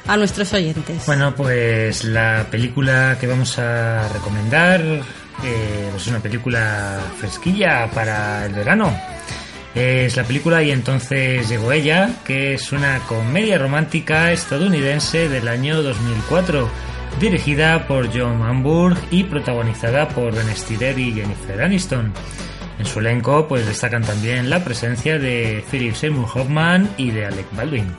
a 0.07 0.17
nuestros 0.17 0.51
oyentes. 0.53 1.05
Bueno, 1.05 1.33
pues 1.35 2.03
la 2.03 2.45
película 2.49 3.17
que 3.19 3.27
vamos 3.27 3.57
a 3.59 4.07
recomendar 4.09 4.81
eh, 4.81 5.91
es 5.95 6.07
una 6.07 6.19
película 6.19 6.99
fresquilla 7.19 7.89
para 7.91 8.45
el 8.45 8.53
verano. 8.53 8.93
Es 9.73 10.17
la 10.17 10.23
película 10.23 10.61
Y 10.61 10.71
entonces 10.71 11.47
llegó 11.47 11.71
ella, 11.71 12.09
que 12.25 12.55
es 12.55 12.71
una 12.73 12.99
comedia 13.07 13.57
romántica 13.57 14.31
estadounidense 14.31 15.29
del 15.29 15.47
año 15.47 15.81
2004, 15.81 16.69
dirigida 17.19 17.87
por 17.87 18.07
John 18.07 18.41
Hamburg 18.41 18.97
y 19.11 19.23
protagonizada 19.23 20.07
por 20.09 20.33
Ben 20.33 20.55
Stiller 20.55 20.97
y 20.97 21.13
Jennifer 21.13 21.61
Aniston. 21.61 22.13
En 22.79 22.85
su 22.85 22.99
elenco 22.99 23.47
pues 23.47 23.67
destacan 23.67 24.03
también 24.03 24.49
la 24.49 24.63
presencia 24.63 25.19
de 25.19 25.63
Philip 25.69 25.93
Seymour 25.93 26.27
Hoffman 26.33 26.89
y 26.97 27.11
de 27.11 27.27
Alec 27.27 27.45
Baldwin, 27.55 27.95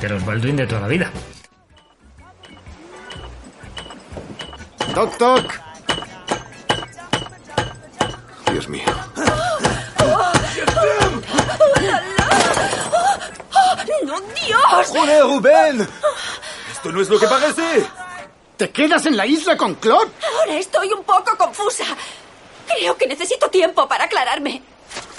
de 0.00 0.08
los 0.08 0.24
Baldwin 0.24 0.56
de 0.56 0.66
toda 0.66 0.80
la 0.82 0.88
vida. 0.88 1.10
Toc, 4.94 5.16
toc. 5.18 5.60
Dios 8.52 8.68
mío. 8.68 8.84
¡No, 14.04 14.20
Dios! 14.20 14.88
¡Joder, 14.88 15.22
Rubén! 15.22 15.88
Esto 16.70 16.92
no 16.92 17.00
es 17.00 17.08
lo 17.08 17.18
que 17.18 17.26
parece. 17.26 17.86
¿Te 18.62 18.70
quedas 18.70 19.04
en 19.06 19.16
la 19.16 19.26
isla 19.26 19.56
con 19.56 19.74
Claude? 19.74 20.12
Ahora 20.38 20.56
estoy 20.56 20.92
un 20.92 21.02
poco 21.02 21.36
confusa. 21.36 21.82
Creo 22.68 22.96
que 22.96 23.08
necesito 23.08 23.48
tiempo 23.48 23.88
para 23.88 24.04
aclararme. 24.04 24.62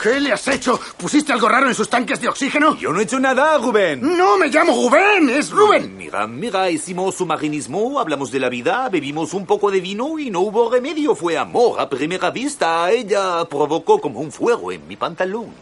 ¿Qué 0.02 0.18
le 0.22 0.32
has 0.32 0.48
hecho? 0.48 0.80
¿Pusiste 0.96 1.34
algo 1.34 1.50
raro 1.50 1.68
en 1.68 1.76
sus 1.76 1.90
tanques 1.90 2.22
de 2.22 2.30
oxígeno? 2.30 2.78
Yo 2.78 2.94
no 2.94 3.02
he 3.02 3.04
hecho 3.04 3.20
nada, 3.20 3.58
Rubén. 3.58 4.00
No 4.16 4.38
me 4.38 4.48
llamo 4.48 4.72
Rubén, 4.72 5.30
es 5.30 5.52
Rubén. 5.52 5.98
Mira, 5.98 6.26
mira, 6.26 6.70
hicimos 6.70 7.16
submarinismo, 7.16 8.00
hablamos 8.00 8.32
de 8.32 8.40
la 8.40 8.48
vida, 8.48 8.88
bebimos 8.88 9.34
un 9.34 9.46
poco 9.46 9.70
de 9.70 9.82
vino 9.82 10.18
y 10.18 10.30
no 10.30 10.40
hubo 10.40 10.72
remedio. 10.72 11.14
Fue 11.14 11.38
amor 11.38 11.82
a 11.82 11.90
primera 11.90 12.32
vista. 12.32 12.90
Ella 12.92 13.44
provocó 13.50 14.00
como 14.00 14.22
un 14.22 14.32
fuego 14.32 14.72
en 14.72 14.88
mi 14.88 14.96
pantalón. 14.96 15.54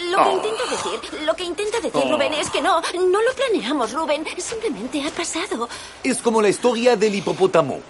Lo 0.00 0.24
que 0.24 0.30
intento 0.32 0.66
decir, 0.66 1.22
lo 1.22 1.34
que 1.34 1.44
intenta 1.44 1.80
decir 1.80 2.02
Oh. 2.04 2.10
Rubén 2.12 2.34
es 2.34 2.50
que 2.50 2.60
no, 2.60 2.80
no 2.80 3.22
lo 3.22 3.32
planeamos, 3.34 3.92
Rubén. 3.92 4.24
Simplemente 4.38 5.02
ha 5.06 5.10
pasado. 5.10 5.68
Es 6.02 6.20
como 6.20 6.42
la 6.42 6.48
historia 6.48 6.96
del 6.96 7.14
hipopótamo. 7.14 7.80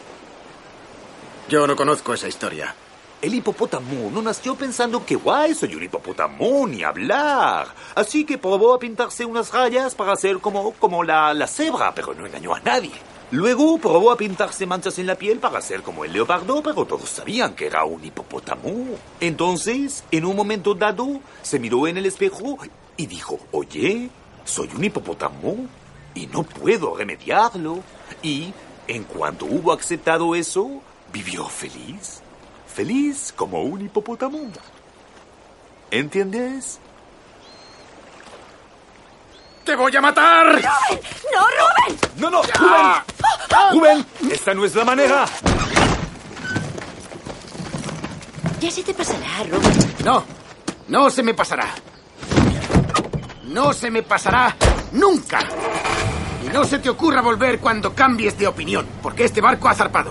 Yo 1.48 1.66
no 1.66 1.76
conozco 1.76 2.14
esa 2.14 2.28
historia. 2.28 2.74
El 3.20 3.34
hipopótamo 3.34 4.10
no 4.10 4.20
nació 4.20 4.54
pensando 4.54 5.04
que 5.06 5.14
guay, 5.14 5.54
soy 5.54 5.74
un 5.74 5.82
hipopótamo, 5.82 6.66
ni 6.66 6.82
hablar. 6.82 7.68
Así 7.94 8.24
que 8.26 8.36
probó 8.36 8.74
a 8.74 8.78
pintarse 8.78 9.24
unas 9.24 9.50
rayas 9.50 9.94
para 9.94 10.14
ser 10.16 10.38
como, 10.40 10.72
como 10.74 11.02
la, 11.02 11.32
la 11.32 11.46
cebra, 11.46 11.94
pero 11.94 12.12
no 12.14 12.26
engañó 12.26 12.54
a 12.54 12.60
nadie. 12.60 12.92
Luego 13.34 13.78
probó 13.78 14.12
a 14.12 14.16
pintarse 14.16 14.64
manchas 14.64 14.96
en 15.00 15.08
la 15.08 15.16
piel 15.16 15.40
para 15.40 15.60
ser 15.60 15.82
como 15.82 16.04
el 16.04 16.12
leopardo, 16.12 16.62
pero 16.62 16.84
todos 16.84 17.10
sabían 17.10 17.56
que 17.56 17.66
era 17.66 17.84
un 17.84 18.04
hipopótamo. 18.04 18.70
Entonces, 19.18 20.04
en 20.12 20.24
un 20.24 20.36
momento 20.36 20.76
dado, 20.76 21.18
se 21.42 21.58
miró 21.58 21.88
en 21.88 21.96
el 21.96 22.06
espejo 22.06 22.58
y 22.96 23.06
dijo, 23.06 23.40
oye, 23.50 24.08
soy 24.44 24.70
un 24.76 24.84
hipopótamo 24.84 25.66
y 26.14 26.28
no 26.28 26.44
puedo 26.44 26.94
remediarlo. 26.94 27.80
Y, 28.22 28.52
en 28.86 29.02
cuanto 29.02 29.46
hubo 29.46 29.72
aceptado 29.72 30.36
eso, 30.36 30.80
vivió 31.12 31.48
feliz. 31.48 32.20
Feliz 32.68 33.34
como 33.34 33.64
un 33.64 33.80
hipopótamo. 33.80 34.42
¿Entiendes? 35.90 36.78
¡Te 39.64 39.74
voy 39.76 39.96
a 39.96 40.00
matar! 40.00 40.60
¡No, 40.60 41.40
Rubén! 41.48 41.98
No, 42.16 42.30
no, 42.30 42.42
Rubén. 42.42 43.02
Rubén, 43.72 44.06
esta 44.30 44.52
no 44.52 44.64
es 44.64 44.74
la 44.74 44.84
manera. 44.84 45.24
Ya 48.60 48.70
se 48.70 48.82
te 48.82 48.92
pasará, 48.92 49.42
Rubén. 49.50 49.94
No, 50.04 50.24
no 50.88 51.08
se 51.08 51.22
me 51.22 51.32
pasará. 51.32 51.68
No 53.44 53.72
se 53.72 53.90
me 53.90 54.02
pasará 54.02 54.54
nunca. 54.92 55.38
Y 56.44 56.48
no 56.48 56.64
se 56.64 56.78
te 56.78 56.90
ocurra 56.90 57.22
volver 57.22 57.58
cuando 57.58 57.94
cambies 57.94 58.38
de 58.38 58.46
opinión, 58.46 58.86
porque 59.02 59.24
este 59.24 59.40
barco 59.40 59.68
ha 59.68 59.74
zarpado. 59.74 60.10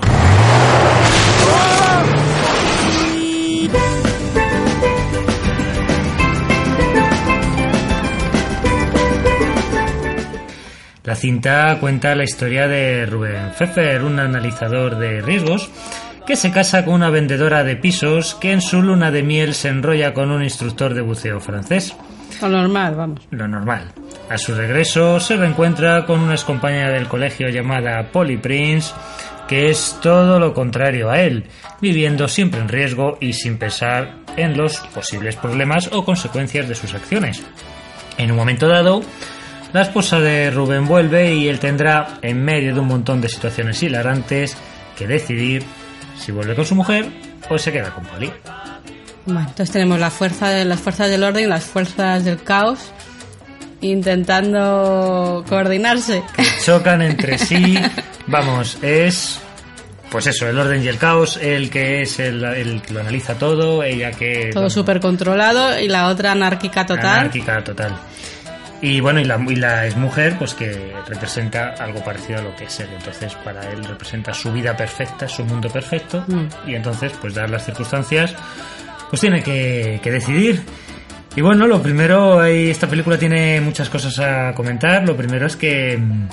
La 11.04 11.16
cinta 11.16 11.78
cuenta 11.82 12.16
la 12.16 12.24
historia 12.24 12.66
de 12.70 13.06
Rubén 13.06 13.52
Pfeffer, 13.58 14.04
un 14.04 14.22
analizador 14.22 14.98
de 14.98 15.22
riesgos, 15.22 15.70
que 16.26 16.38
se 16.38 16.50
casa 16.52 16.86
con 16.86 16.94
una 16.94 17.10
vendedora 17.10 17.66
de 17.66 17.76
pisos 17.76 18.36
que 18.36 18.54
en 18.54 18.62
su 18.62 18.82
luna 18.82 19.12
de 19.12 19.22
miel 19.22 19.54
se 19.54 19.68
enrolla 19.68 20.14
con 20.14 20.32
un 20.32 20.42
instructor 20.42 20.94
de 20.94 21.02
buceo 21.02 21.42
francés. 21.42 21.94
Lo 22.42 22.48
normal, 22.48 22.96
vamos. 22.96 23.28
Lo 23.32 23.50
normal. 23.50 23.92
A 24.30 24.38
su 24.38 24.56
regreso 24.56 25.20
se 25.20 25.36
reencuentra 25.36 26.06
con 26.06 26.22
una 26.22 26.36
excompañera 26.36 26.92
del 26.92 27.10
colegio 27.10 27.50
llamada 27.50 28.10
Polly 28.10 28.38
Prince, 28.38 28.94
que 29.50 29.70
es 29.70 30.00
todo 30.02 30.40
lo 30.40 30.54
contrario 30.54 31.10
a 31.10 31.20
él, 31.20 31.44
viviendo 31.82 32.30
siempre 32.30 32.62
en 32.62 32.70
riesgo 32.70 33.18
y 33.20 33.34
sin 33.34 33.58
pensar 33.58 34.20
en 34.38 34.56
los 34.56 34.80
posibles 34.80 35.36
problemas 35.36 35.90
o 35.92 36.06
consecuencias 36.06 36.70
de 36.70 36.76
sus 36.76 36.94
acciones. 36.94 37.44
En 38.18 38.32
un 38.32 38.38
momento 38.38 38.70
dado, 38.70 39.02
la 39.74 39.82
esposa 39.82 40.20
de 40.20 40.52
Rubén 40.52 40.88
vuelve 40.88 41.34
y 41.34 41.48
él 41.48 41.60
tendrá, 41.60 42.20
en 42.22 42.44
medio 42.44 42.74
de 42.74 42.80
un 42.80 42.88
montón 42.88 43.20
de 43.22 43.28
situaciones 43.28 43.82
hilarantes, 43.82 44.56
que 44.96 45.08
decidir 45.08 45.64
si 46.18 46.32
vuelve 46.32 46.56
con 46.56 46.66
su 46.66 46.76
mujer 46.76 47.08
o 47.50 47.58
se 47.58 47.72
queda 47.72 47.90
con 47.92 48.06
Polly. 48.06 48.32
Bueno, 49.26 49.42
entonces 49.42 49.72
tenemos 49.72 50.00
la 50.00 50.12
fuerza 50.12 50.50
de, 50.50 50.64
las 50.66 50.80
fuerzas 50.80 51.10
del 51.10 51.24
orden 51.24 51.46
y 51.46 51.48
las 51.48 51.64
fuerzas 51.64 52.24
del 52.24 52.44
caos 52.44 52.92
intentando 53.82 55.44
coordinarse. 55.48 56.24
Chocan 56.66 57.02
entre 57.02 57.38
sí. 57.38 57.78
Vamos, 58.28 58.78
es. 58.82 59.40
Pues 60.10 60.28
eso, 60.28 60.48
el 60.48 60.60
orden 60.60 60.84
y 60.84 60.88
el 60.88 61.00
caos, 61.00 61.38
el 61.42 61.72
que 61.72 62.04
es 62.04 62.20
el, 62.20 62.44
el 62.44 62.82
que 62.84 62.94
lo 62.94 63.00
analiza 63.00 63.34
todo, 63.36 63.84
ella 63.84 64.12
que. 64.12 64.52
Todo 64.54 64.70
súper 64.70 65.00
controlado 65.00 65.80
y 65.80 65.88
la 65.88 66.08
otra 66.08 66.34
anárquica 66.34 66.86
total. 66.86 67.20
Anárquica 67.20 67.64
total. 67.64 67.98
Y 68.84 69.00
bueno, 69.00 69.22
y 69.22 69.24
la, 69.24 69.42
y 69.48 69.56
la 69.56 69.86
exmujer, 69.86 70.38
pues 70.38 70.54
que 70.54 70.94
representa 71.08 71.70
algo 71.80 72.04
parecido 72.04 72.40
a 72.40 72.42
lo 72.42 72.54
que 72.54 72.66
es 72.66 72.82
él. 72.82 72.90
Entonces, 72.94 73.34
para 73.36 73.72
él 73.72 73.82
representa 73.86 74.34
su 74.34 74.52
vida 74.52 74.76
perfecta, 74.76 75.26
su 75.26 75.46
mundo 75.46 75.70
perfecto. 75.70 76.26
Mm. 76.28 76.70
Y 76.70 76.76
entonces, 76.76 77.14
pues 77.22 77.34
dadas 77.34 77.50
las 77.50 77.66
circunstancias, 77.66 78.36
pues 79.10 79.22
tiene 79.22 79.42
que, 79.42 80.02
que 80.04 80.12
decidir. 80.12 80.62
Y 81.34 81.40
bueno, 81.40 81.66
lo 81.66 81.82
primero, 81.82 82.44
esta 82.44 82.90
película 82.90 83.18
tiene 83.18 83.62
muchas 83.62 83.90
cosas 83.90 84.20
a 84.20 84.54
comentar. 84.54 85.08
Lo 85.08 85.16
primero 85.16 85.48
es 85.48 85.56
que, 85.56 85.98
mm, 85.98 86.28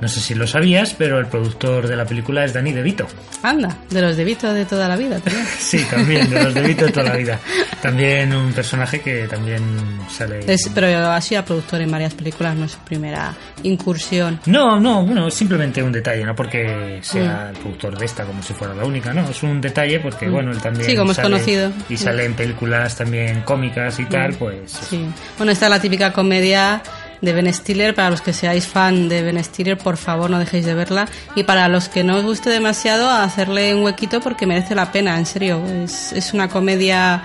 no 0.00 0.08
sé 0.08 0.20
si 0.20 0.34
lo 0.34 0.46
sabías, 0.46 0.94
pero 0.96 1.18
el 1.18 1.26
productor 1.26 1.86
de 1.88 1.96
la 1.96 2.04
película 2.04 2.44
es 2.44 2.52
Danny 2.52 2.72
DeVito. 2.72 3.06
Anda, 3.42 3.76
de 3.90 4.00
los 4.02 4.16
de 4.16 4.24
Vito 4.24 4.52
de 4.52 4.64
toda 4.64 4.88
la 4.88 4.96
vida 4.96 5.18
también. 5.20 5.46
Sí, 5.58 5.84
también, 5.90 6.28
de 6.30 6.42
los 6.44 6.54
DeVito 6.54 6.86
de 6.86 6.92
toda 6.92 7.10
la 7.10 7.16
vida. 7.16 7.38
También 7.82 8.34
un 8.34 8.52
personaje 8.52 9.00
que 9.00 9.26
también 9.28 9.62
sale... 10.10 10.40
Es- 10.52 10.70
pero 10.74 10.86
ha 11.10 11.20
sido 11.20 11.44
productor 11.44 11.80
en 11.82 11.90
varias 11.90 12.14
películas, 12.14 12.54
no 12.56 12.64
es 12.66 12.72
su 12.72 12.78
primera 12.80 13.34
incursión. 13.62 14.40
No, 14.46 14.78
no, 14.80 15.04
bueno, 15.04 15.28
es 15.28 15.34
simplemente 15.34 15.82
un 15.82 15.92
detalle, 15.92 16.24
no 16.24 16.34
porque 16.34 16.98
sea 17.02 17.20
Mm. 17.50 17.54
el 17.54 17.60
productor 17.62 17.98
de 17.98 18.04
esta 18.06 18.24
como 18.24 18.42
si 18.42 18.52
fuera 18.54 18.74
la 18.74 18.84
única, 18.84 19.12
no, 19.12 19.28
es 19.28 19.42
un 19.42 19.60
detalle 19.60 20.00
porque, 20.00 20.26
Mm. 20.28 20.32
bueno, 20.32 20.50
él 20.52 20.58
también 20.60 20.86
Sí, 20.90 20.96
como 20.96 21.12
es 21.12 21.16
sale- 21.16 21.30
conocido. 21.30 21.70
y 21.88 21.94
Mm. 21.94 21.96
sale 21.96 22.24
en 22.24 22.34
películas 22.34 22.96
también 22.96 23.42
cómicas 23.42 23.98
y 24.00 24.04
tal, 24.06 24.32
Mm. 24.32 24.36
pues 24.36 24.70
Sí. 24.72 25.04
Bueno, 25.36 25.52
esta 25.52 25.66
es 25.66 25.70
la 25.70 25.80
típica 25.80 26.12
comedia 26.12 26.82
de 27.20 27.32
Ben 27.32 27.52
Stiller. 27.52 27.94
Para 27.94 28.10
los 28.10 28.20
que 28.20 28.32
seáis 28.32 28.66
fan 28.66 29.08
de 29.08 29.22
Ben 29.22 29.42
Stiller, 29.42 29.76
por 29.78 29.96
favor 29.96 30.30
no 30.30 30.38
dejéis 30.38 30.66
de 30.66 30.74
verla. 30.74 31.08
Y 31.34 31.44
para 31.44 31.68
los 31.68 31.88
que 31.88 32.04
no 32.04 32.16
os 32.16 32.24
guste 32.24 32.50
demasiado, 32.50 33.08
hacerle 33.08 33.74
un 33.74 33.84
huequito 33.84 34.20
porque 34.20 34.46
merece 34.46 34.74
la 34.74 34.92
pena, 34.92 35.18
en 35.18 35.26
serio. 35.26 35.62
Es, 35.84 36.12
es 36.12 36.32
una 36.32 36.48
comedia 36.48 37.24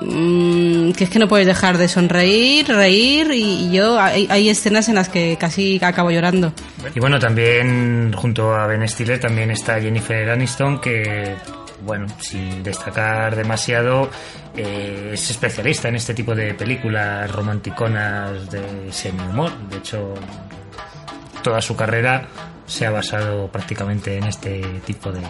mm, 0.00 0.92
que 0.92 1.04
es 1.04 1.10
que 1.10 1.18
no 1.18 1.28
puedes 1.28 1.46
dejar 1.46 1.78
de 1.78 1.88
sonreír, 1.88 2.66
reír 2.68 3.30
y, 3.32 3.66
y 3.66 3.72
yo 3.72 3.98
hay, 3.98 4.26
hay 4.30 4.48
escenas 4.48 4.88
en 4.88 4.96
las 4.96 5.08
que 5.08 5.36
casi 5.38 5.78
acabo 5.82 6.10
llorando. 6.10 6.52
Y 6.94 7.00
bueno, 7.00 7.18
también 7.18 8.12
junto 8.14 8.54
a 8.54 8.66
Ben 8.66 8.86
Stiller 8.88 9.20
también 9.20 9.50
está 9.50 9.80
Jennifer 9.80 10.30
Aniston 10.30 10.80
que, 10.80 11.34
bueno, 11.84 12.06
sin 12.18 12.62
destacar 12.62 13.36
demasiado, 13.36 14.10
eh, 14.56 15.10
es 15.12 15.30
especialista 15.30 15.88
en 15.88 15.96
este 15.96 16.14
tipo 16.14 16.34
de 16.34 16.54
películas 16.54 17.30
romanticonas 17.30 18.50
de 18.50 18.92
semi-humor. 18.92 19.52
De 19.68 19.78
hecho, 19.78 20.14
toda 21.42 21.60
su 21.60 21.76
carrera 21.76 22.26
se 22.66 22.86
ha 22.86 22.90
basado 22.90 23.48
prácticamente 23.48 24.16
en 24.16 24.24
este 24.24 24.60
tipo 24.86 25.12
de, 25.12 25.22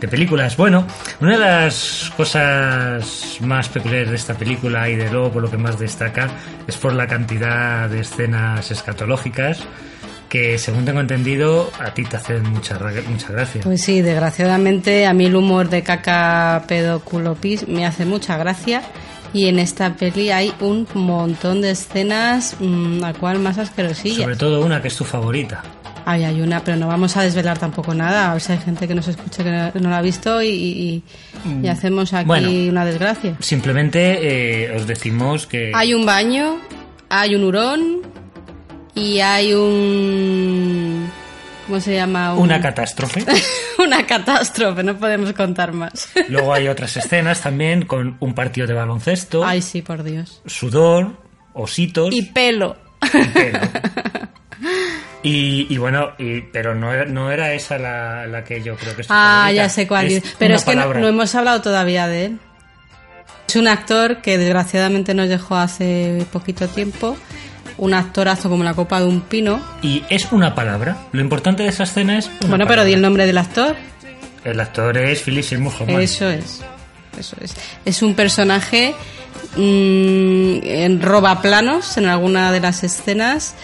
de 0.00 0.08
películas. 0.08 0.56
Bueno, 0.56 0.86
una 1.20 1.32
de 1.32 1.38
las 1.38 2.12
cosas 2.16 3.38
más 3.40 3.68
peculiares 3.68 4.10
de 4.10 4.16
esta 4.16 4.34
película 4.34 4.88
y 4.88 4.96
de 4.96 5.10
luego 5.10 5.32
por 5.32 5.42
lo 5.42 5.50
que 5.50 5.56
más 5.56 5.78
destaca 5.78 6.28
es 6.66 6.76
por 6.76 6.92
la 6.92 7.06
cantidad 7.06 7.88
de 7.88 8.00
escenas 8.00 8.70
escatológicas 8.70 9.60
que 10.28 10.58
según 10.58 10.84
tengo 10.84 11.00
entendido 11.00 11.70
a 11.78 11.94
ti 11.94 12.04
te 12.04 12.16
hacen 12.16 12.42
mucha, 12.50 12.76
ra- 12.78 12.92
mucha 13.08 13.28
gracia. 13.32 13.60
Pues 13.62 13.82
sí, 13.82 14.02
desgraciadamente 14.02 15.06
a 15.06 15.12
mí 15.12 15.26
el 15.26 15.36
humor 15.36 15.68
de 15.68 15.82
caca 15.82 16.64
pedo 16.68 17.00
culo 17.00 17.34
pis 17.34 17.66
me 17.68 17.86
hace 17.86 18.04
mucha 18.04 18.36
gracia 18.36 18.82
y 19.32 19.46
en 19.48 19.58
esta 19.58 19.94
peli 19.96 20.30
hay 20.30 20.52
un 20.60 20.86
montón 20.94 21.60
de 21.62 21.70
escenas 21.72 22.56
mm, 22.60 23.04
a 23.04 23.12
cual 23.14 23.38
más 23.38 23.58
asquerosillas. 23.58 24.22
Sobre 24.22 24.36
todo 24.36 24.64
una 24.64 24.80
que 24.82 24.88
es 24.88 24.96
tu 24.96 25.04
favorita. 25.04 25.62
Ay, 26.08 26.22
hay 26.22 26.40
una, 26.40 26.62
pero 26.62 26.76
no 26.76 26.86
vamos 26.86 27.16
a 27.16 27.22
desvelar 27.22 27.58
tampoco 27.58 27.92
nada. 27.92 28.30
A 28.30 28.34
ver 28.34 28.40
si 28.40 28.52
hay 28.52 28.58
gente 28.58 28.86
que 28.86 28.94
nos 28.94 29.08
escucha 29.08 29.42
que 29.42 29.50
no, 29.50 29.72
no 29.80 29.90
la 29.90 29.98
ha 29.98 30.02
visto 30.02 30.40
y, 30.40 30.48
y- 30.48 31.02
y 31.62 31.66
hacemos 31.68 32.12
aquí 32.12 32.26
Bueno. 32.26 32.48
una 32.70 32.84
desgracia. 32.84 33.36
Simplemente 33.40 34.18
eh, 34.66 34.76
os 34.76 34.86
decimos 34.86 35.46
que... 35.48 35.72
Hay 35.74 35.94
un 35.94 36.06
baño, 36.06 36.58
hay 37.08 37.34
un 37.34 37.42
hurón 37.42 38.02
y 38.96 39.20
hay 39.20 39.52
un... 39.54 41.10
¿Cómo 41.66 41.80
se 41.80 41.94
llama? 41.94 42.34
Un- 42.34 42.42
Una 42.44 42.60
catástrofe. 42.60 43.24
una 43.78 44.06
catástrofe, 44.06 44.82
no 44.82 44.96
podemos 44.96 45.32
contar 45.32 45.72
más. 45.72 46.10
Luego 46.28 46.52
hay 46.54 46.68
otras 46.68 46.96
escenas 46.96 47.40
también 47.42 47.84
con 47.86 48.16
un 48.20 48.34
partido 48.34 48.66
de 48.66 48.72
baloncesto, 48.74 49.44
Ay, 49.44 49.62
sí, 49.62 49.82
por 49.82 50.02
Dios. 50.02 50.40
sudor, 50.46 51.16
ositos. 51.54 52.14
Y 52.14 52.22
pelo. 52.22 52.76
Y, 55.24 55.66
y 55.74 55.76
bueno, 55.78 56.10
y, 56.18 56.40
pero 56.42 56.74
no 56.74 56.92
era, 56.92 57.04
no 57.04 57.30
era 57.32 57.52
esa 57.52 57.78
la, 57.78 58.26
la 58.26 58.44
que 58.44 58.62
yo 58.62 58.76
creo 58.76 58.94
que 58.94 59.02
es 59.02 59.08
Ah, 59.10 59.40
favorita. 59.42 59.62
ya 59.64 59.68
sé 59.68 59.86
cuál 59.88 60.06
Es 60.06 60.24
es. 60.24 60.34
Pero 60.38 60.54
es 60.54 60.64
que 60.64 60.76
no, 60.76 60.94
no 60.94 61.08
hemos 61.08 61.34
hablado 61.34 61.60
todavía 61.62 62.06
de 62.06 62.26
él. 62.26 62.38
Es 63.48 63.56
un 63.56 63.66
actor 63.68 64.22
que 64.22 64.38
desgraciadamente 64.38 65.14
nos 65.14 65.28
dejó 65.28 65.56
hace 65.56 66.24
poquito 66.32 66.68
tiempo. 66.68 67.16
Un 67.78 67.94
actorazo 67.94 68.48
como 68.48 68.64
la 68.64 68.74
copa 68.74 69.00
de 69.00 69.06
un 69.06 69.20
pino. 69.20 69.60
Y 69.82 70.02
es 70.08 70.30
una 70.32 70.54
palabra. 70.54 70.96
Lo 71.12 71.20
importante 71.20 71.62
de 71.62 71.68
esa 71.68 71.84
escena 71.84 72.18
es. 72.18 72.30
Bueno, 72.48 72.66
pero 72.66 72.84
di 72.84 72.92
el 72.92 73.02
nombre 73.02 73.26
del 73.26 73.38
actor. 73.38 73.76
El 74.44 74.60
actor 74.60 74.96
es 74.96 75.22
Philip 75.22 75.44
Seymour 75.44 75.72
Hoffman. 75.72 76.00
Eso 76.00 76.28
es. 76.30 76.62
Eso 77.18 77.36
es. 77.40 77.54
Es 77.84 78.02
un 78.02 78.14
personaje 78.14 78.94
mm, 79.56 80.58
en 80.62 81.02
roba 81.02 81.42
planos 81.42 81.96
en 81.96 82.06
alguna 82.06 82.52
de 82.52 82.60
las 82.60 82.84
escenas. 82.84 83.54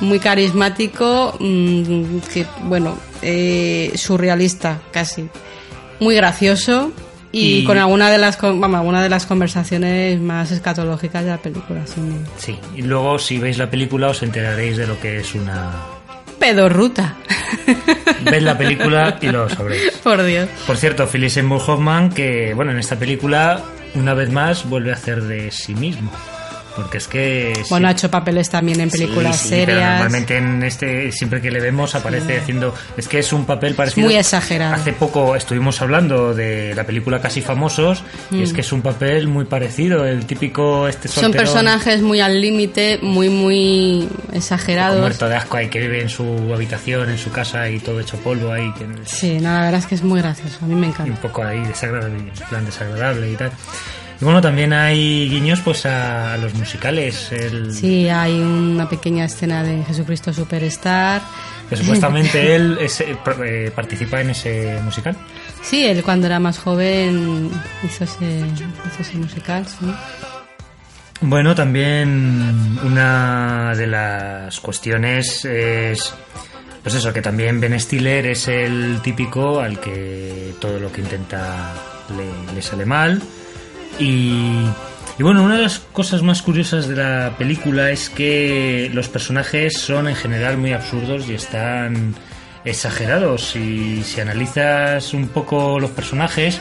Muy 0.00 0.18
carismático, 0.18 1.36
mm, 1.38 2.18
que 2.32 2.46
bueno, 2.64 2.98
eh, 3.22 3.92
surrealista 3.94 4.80
casi. 4.90 5.28
Muy 6.00 6.16
gracioso 6.16 6.92
y, 7.34 7.58
Y- 7.58 7.64
con 7.64 7.78
alguna 7.78 8.10
de 8.10 8.18
las 8.18 8.36
con- 8.36 8.60
vamos, 8.60 8.78
alguna 8.78 9.02
de 9.02 9.08
las 9.08 9.26
conversaciones 9.26 10.20
más 10.20 10.50
escatológicas 10.50 11.24
de 11.24 11.30
la 11.30 11.38
película. 11.38 11.80
duda. 11.96 12.16
Sí, 12.38 12.58
y 12.76 12.82
luego 12.82 13.18
si 13.18 13.38
veis 13.38 13.58
la 13.58 13.68
película 13.70 14.08
os 14.08 14.22
enteraréis 14.22 14.76
de 14.76 14.86
lo 14.86 14.98
que 15.00 15.18
es 15.20 15.34
una. 15.34 15.70
pedorruta. 16.38 17.16
Ved 18.30 18.42
la 18.42 18.56
película 18.58 19.18
y 19.22 19.26
lo 19.28 19.48
sabréis. 19.48 19.92
Por 20.02 20.22
Dios. 20.24 20.48
Por 20.66 20.76
cierto, 20.76 21.06
Philip 21.06 21.30
Seymour 21.30 21.62
Hoffman, 21.66 22.10
que 22.10 22.52
bueno, 22.54 22.72
en 22.72 22.78
esta 22.78 22.96
película, 22.96 23.62
una 23.94 24.14
vez 24.14 24.30
más, 24.30 24.68
vuelve 24.68 24.90
a 24.90 24.94
hacer 24.94 25.22
de 25.22 25.50
sí 25.50 25.74
mismo. 25.74 26.10
Porque 26.76 26.98
es 26.98 27.06
que... 27.06 27.52
sí. 27.56 27.62
Bueno, 27.70 27.86
ha 27.88 27.92
hecho 27.92 28.10
papeles 28.10 28.50
también 28.50 28.80
en 28.80 28.90
películas 28.90 29.36
Sí, 29.36 29.44
sí, 29.44 29.54
pero 29.64 29.66
serias. 29.78 29.90
normalmente 29.92 30.36
en 30.38 30.62
este, 30.64 31.12
siempre 31.12 31.40
que 31.40 31.50
le 31.50 31.60
vemos 31.60 31.94
aparece 31.94 32.38
haciendo. 32.38 32.74
Es 32.96 33.06
que 33.06 33.20
es 33.20 33.32
un 33.32 33.44
papel 33.46 33.74
parecido. 33.74 34.06
muy 34.08 34.16
exagerado. 34.16 34.74
Hace 34.74 34.92
poco 34.92 35.36
estuvimos 35.36 35.80
hablando 35.80 36.34
de 36.34 36.74
la 36.74 36.84
película 36.84 37.20
Casi 37.20 37.40
Famosos 37.42 38.02
y 38.30 38.36
Mm. 38.36 38.42
es 38.42 38.52
que 38.52 38.60
es 38.62 38.72
un 38.72 38.82
papel 38.82 39.28
muy 39.28 39.44
parecido. 39.44 40.04
El 40.04 40.26
típico 40.26 40.88
este 40.88 41.06
Son 41.08 41.24
solterón 41.24 41.46
personajes 41.46 42.02
muy 42.02 42.20
al 42.20 42.40
límite, 42.40 42.98
muy, 43.02 43.28
muy 43.28 44.08
exagerados. 44.32 45.00
muerto 45.00 45.28
de 45.28 45.36
asco 45.36 45.56
ahí 45.56 45.68
que 45.68 45.78
vive 45.80 46.00
en 46.02 46.08
su 46.08 46.24
habitación, 46.52 47.08
en 47.10 47.18
su 47.18 47.30
casa 47.30 47.68
y 47.70 47.78
todo 47.78 48.00
hecho 48.00 48.16
polvo 48.18 48.50
ahí. 48.50 48.72
Que, 48.76 48.84
Sí, 49.04 49.34
no, 49.40 49.52
la 49.52 49.60
verdad 49.62 49.80
es 49.80 49.86
que 49.86 49.94
es 49.94 50.02
muy 50.02 50.20
gracioso. 50.20 50.58
A 50.62 50.66
mí 50.66 50.74
me 50.74 50.86
y 50.86 50.90
encanta. 50.90 51.12
un 51.12 51.18
poco 51.18 51.44
ahí 51.44 51.60
desagradable, 51.66 52.16
en 52.18 52.30
plan 52.48 52.64
desagradable 52.64 53.30
y 53.30 53.36
tal. 53.36 53.52
Y 54.20 54.24
bueno, 54.24 54.40
también 54.40 54.72
hay 54.72 55.28
guiños 55.28 55.60
pues 55.60 55.86
a, 55.86 56.36
los 56.36 56.54
musicales. 56.54 57.32
El, 57.32 57.72
Sí, 57.72 58.08
hay 58.08 58.38
una 58.38 58.88
pequeña 58.88 59.24
escena 59.24 59.62
de 59.62 59.82
Jesucristo 59.84 60.32
Superstar. 60.32 61.22
Que 61.68 61.76
supuestamente 61.76 62.54
él 62.56 62.78
es, 62.80 63.00
eh, 63.00 63.16
eh, 63.44 63.70
participa 63.74 64.20
en 64.20 64.30
ese 64.30 64.78
musical. 64.84 65.16
Sí, 65.62 65.84
él 65.84 66.02
cuando 66.02 66.26
era 66.26 66.38
más 66.38 66.58
joven 66.58 67.50
hizo 67.82 68.04
ese, 68.04 68.40
hizo 68.86 69.02
ese 69.02 69.16
musical, 69.16 69.66
sí. 69.66 69.92
Bueno, 71.20 71.54
también 71.54 72.78
una 72.84 73.72
de 73.74 73.86
las 73.86 74.60
cuestiones 74.60 75.44
es, 75.44 76.12
pues 76.82 76.94
eso, 76.94 77.12
que 77.12 77.22
también 77.22 77.60
Ben 77.60 77.78
Stiller 77.80 78.26
es 78.26 78.46
el 78.48 79.00
típico 79.02 79.60
al 79.60 79.80
que 79.80 80.54
todo 80.60 80.78
lo 80.78 80.92
que 80.92 81.00
intenta 81.00 81.72
le, 82.14 82.54
le 82.54 82.60
sale 82.60 82.84
mal. 82.84 83.22
Y, 83.98 84.66
y 85.18 85.22
bueno, 85.22 85.42
una 85.42 85.56
de 85.56 85.62
las 85.62 85.78
cosas 85.78 86.22
más 86.22 86.42
curiosas 86.42 86.88
de 86.88 86.96
la 86.96 87.34
película 87.38 87.90
es 87.90 88.10
que 88.10 88.90
los 88.92 89.08
personajes 89.08 89.78
son 89.78 90.08
en 90.08 90.16
general 90.16 90.58
muy 90.58 90.72
absurdos 90.72 91.28
y 91.28 91.34
están 91.34 92.14
exagerados. 92.64 93.54
Y 93.56 94.02
si 94.02 94.20
analizas 94.20 95.14
un 95.14 95.28
poco 95.28 95.78
los 95.78 95.90
personajes, 95.90 96.60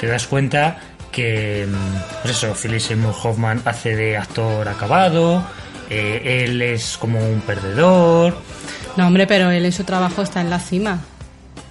te 0.00 0.06
das 0.06 0.26
cuenta 0.26 0.78
que, 1.10 1.66
mm, 1.66 2.22
pues 2.22 2.36
eso, 2.36 2.54
Philip 2.54 2.80
Seymour 2.80 3.14
Hoffman 3.22 3.62
hace 3.64 3.96
de 3.96 4.16
actor 4.16 4.68
acabado, 4.68 5.44
eh, 5.90 6.44
él 6.44 6.60
es 6.62 6.96
como 6.98 7.18
un 7.18 7.40
perdedor. 7.40 8.36
No, 8.96 9.06
hombre, 9.06 9.26
pero 9.26 9.50
él 9.50 9.64
en 9.64 9.72
su 9.72 9.84
trabajo 9.84 10.22
está 10.22 10.40
en 10.40 10.50
la 10.50 10.60
cima. 10.60 11.00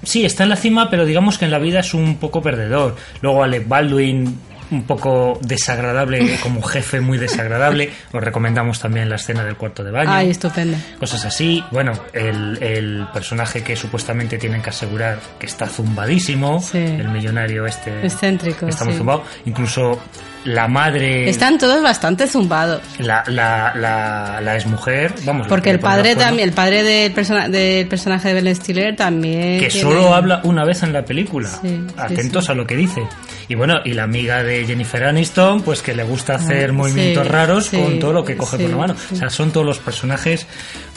Sí, 0.04 0.26
está 0.26 0.44
en 0.44 0.50
la 0.50 0.56
cima, 0.56 0.90
pero 0.90 1.06
digamos 1.06 1.38
que 1.38 1.46
en 1.46 1.52
la 1.52 1.60
vida 1.60 1.80
es 1.80 1.94
un 1.94 2.18
poco 2.18 2.42
perdedor. 2.42 2.96
Luego 3.22 3.44
Alec 3.44 3.68
Baldwin, 3.68 4.40
un 4.72 4.84
poco 4.84 5.40
desagradable, 5.42 6.38
como 6.42 6.62
jefe 6.62 7.00
muy 7.02 7.18
desagradable. 7.18 7.92
Os 8.14 8.24
recomendamos 8.24 8.80
también 8.80 9.10
la 9.10 9.16
escena 9.16 9.44
del 9.44 9.56
cuarto 9.56 9.84
de 9.84 9.92
baño. 9.92 10.12
Ay, 10.12 10.30
estupendo. 10.32 10.78
Cosas 11.00 11.26
así. 11.26 11.64
Bueno, 11.72 11.94
el, 12.14 12.58
el 12.62 13.08
personaje 13.14 13.64
que 13.64 13.76
supuestamente 13.76 14.38
tienen 14.38 14.62
que 14.62 14.70
asegurar 14.70 15.20
que 15.40 15.46
está 15.46 15.68
zumbadísimo, 15.68 16.64
el 16.74 17.10
millonario 17.10 17.66
este 17.66 18.06
Excéntrico, 18.06 18.68
está 18.68 18.84
muy 18.84 18.94
sí. 18.94 18.98
zumbado. 19.00 19.24
Incluso 19.46 20.00
la 20.46 20.68
madre, 20.68 21.30
Están 21.30 21.58
todos 21.58 21.82
bastante 21.84 22.26
zumbados. 22.28 22.82
la, 23.00 23.24
la, 23.28 23.74
la, 23.76 24.40
la 24.42 24.56
exmujer, 24.56 25.14
vamos. 25.26 25.48
Porque 25.48 25.70
el 25.72 25.80
padre 25.80 26.16
también, 26.16 26.48
el 26.50 26.54
padre 26.56 26.84
del, 26.84 27.12
persona- 27.12 27.50
del 27.50 27.88
personaje 27.88 28.34
de 28.34 28.42
Ben 28.42 28.56
Stiller 28.56 28.96
también. 28.96 29.60
que 29.60 29.68
tiene- 29.68 29.82
solo 29.82 30.14
habla 30.14 30.42
una 30.44 30.64
vez 30.64 30.84
en 30.84 30.94
la 30.94 31.04
película. 31.04 31.50
Sí, 31.50 31.84
Atentos 31.98 32.46
sí. 32.46 32.52
a 32.52 32.56
lo 32.56 32.66
que 32.66 32.76
dice. 32.76 33.02
Y 33.50 33.56
bueno, 33.56 33.76
y 33.86 33.94
la 33.94 34.04
amiga 34.04 34.44
de 34.44 34.66
Jennifer 34.66 35.06
Aniston, 35.06 35.62
pues 35.62 35.82
que 35.82 35.94
le 35.94 36.04
gusta 36.04 36.36
hacer 36.36 36.70
Ah, 36.70 36.74
movimientos 36.74 37.26
sí, 37.26 37.32
raros 37.32 37.66
sí, 37.68 37.78
con 37.82 38.00
todo 38.00 38.12
lo 38.14 38.26
que 38.26 38.36
coge 38.36 38.58
sí, 38.58 38.64
con 38.64 38.72
la 38.72 38.78
mano. 38.78 38.96
O 39.12 39.16
sea, 39.16 39.30
son 39.30 39.52
todos 39.52 39.66
los 39.66 39.80
personajes 39.80 40.46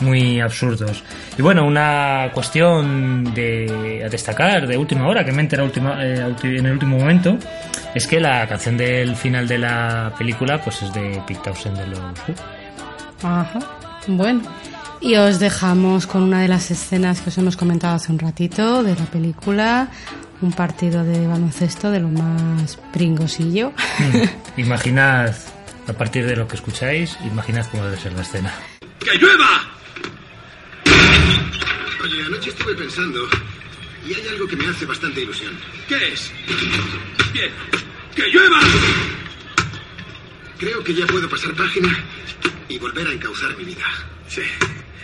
muy 0.00 0.40
absurdos. 0.40 1.02
Y 1.38 1.42
bueno, 1.42 1.64
una 1.64 2.30
cuestión 2.34 3.32
de, 3.34 4.02
a 4.04 4.08
destacar 4.08 4.66
de 4.66 4.76
última 4.76 5.06
hora, 5.06 5.24
que 5.24 5.32
me 5.32 5.42
última, 5.62 6.04
eh, 6.04 6.34
en 6.42 6.66
el 6.66 6.72
último 6.72 6.98
momento, 6.98 7.38
es 7.94 8.06
que 8.06 8.20
la 8.20 8.46
canción 8.48 8.76
del 8.76 9.16
final 9.16 9.46
de 9.46 9.58
la 9.58 10.12
película 10.18 10.60
pues 10.60 10.82
es 10.82 10.92
de 10.92 11.22
Pete 11.26 11.40
Townshend 11.44 11.78
de 11.78 11.86
los 11.86 11.98
Who. 12.00 13.28
Ajá. 13.28 13.58
Bueno. 14.06 14.42
Y 15.00 15.16
os 15.16 15.38
dejamos 15.38 16.06
con 16.06 16.22
una 16.22 16.42
de 16.42 16.48
las 16.48 16.70
escenas 16.70 17.22
que 17.22 17.30
os 17.30 17.38
hemos 17.38 17.56
comentado 17.56 17.94
hace 17.94 18.12
un 18.12 18.18
ratito 18.18 18.82
de 18.82 18.94
la 18.94 19.06
película. 19.06 19.88
Un 20.42 20.52
partido 20.52 21.04
de 21.04 21.26
baloncesto 21.26 21.90
de 21.90 22.00
lo 22.00 22.08
más 22.08 22.78
pringosillo. 22.92 23.72
Mm. 23.98 24.56
Imaginad, 24.60 25.34
a 25.86 25.92
partir 25.92 26.26
de 26.26 26.36
lo 26.36 26.48
que 26.48 26.56
escucháis, 26.56 27.18
imaginad 27.24 27.66
cómo 27.70 27.84
debe 27.84 27.98
ser 27.98 28.12
la 28.12 28.22
escena. 28.22 28.54
¡Que 28.98 29.18
llueva! 29.18 29.70
Oye, 32.02 32.22
anoche 32.26 32.50
estuve 32.50 32.74
pensando 32.74 33.28
y 34.06 34.14
hay 34.14 34.28
algo 34.28 34.46
que 34.46 34.56
me 34.56 34.66
hace 34.66 34.86
bastante 34.86 35.20
ilusión. 35.20 35.52
¿Qué 35.88 36.12
es? 36.12 36.32
Bien. 37.32 37.50
¡Que 38.14 38.28
llueva! 38.28 38.60
Creo 40.58 40.82
que 40.84 40.94
ya 40.94 41.06
puedo 41.06 41.28
pasar 41.28 41.54
página 41.54 41.88
y 42.68 42.78
volver 42.78 43.06
a 43.06 43.12
encauzar 43.12 43.56
mi 43.56 43.64
vida. 43.64 43.84
Sí. 44.28 44.42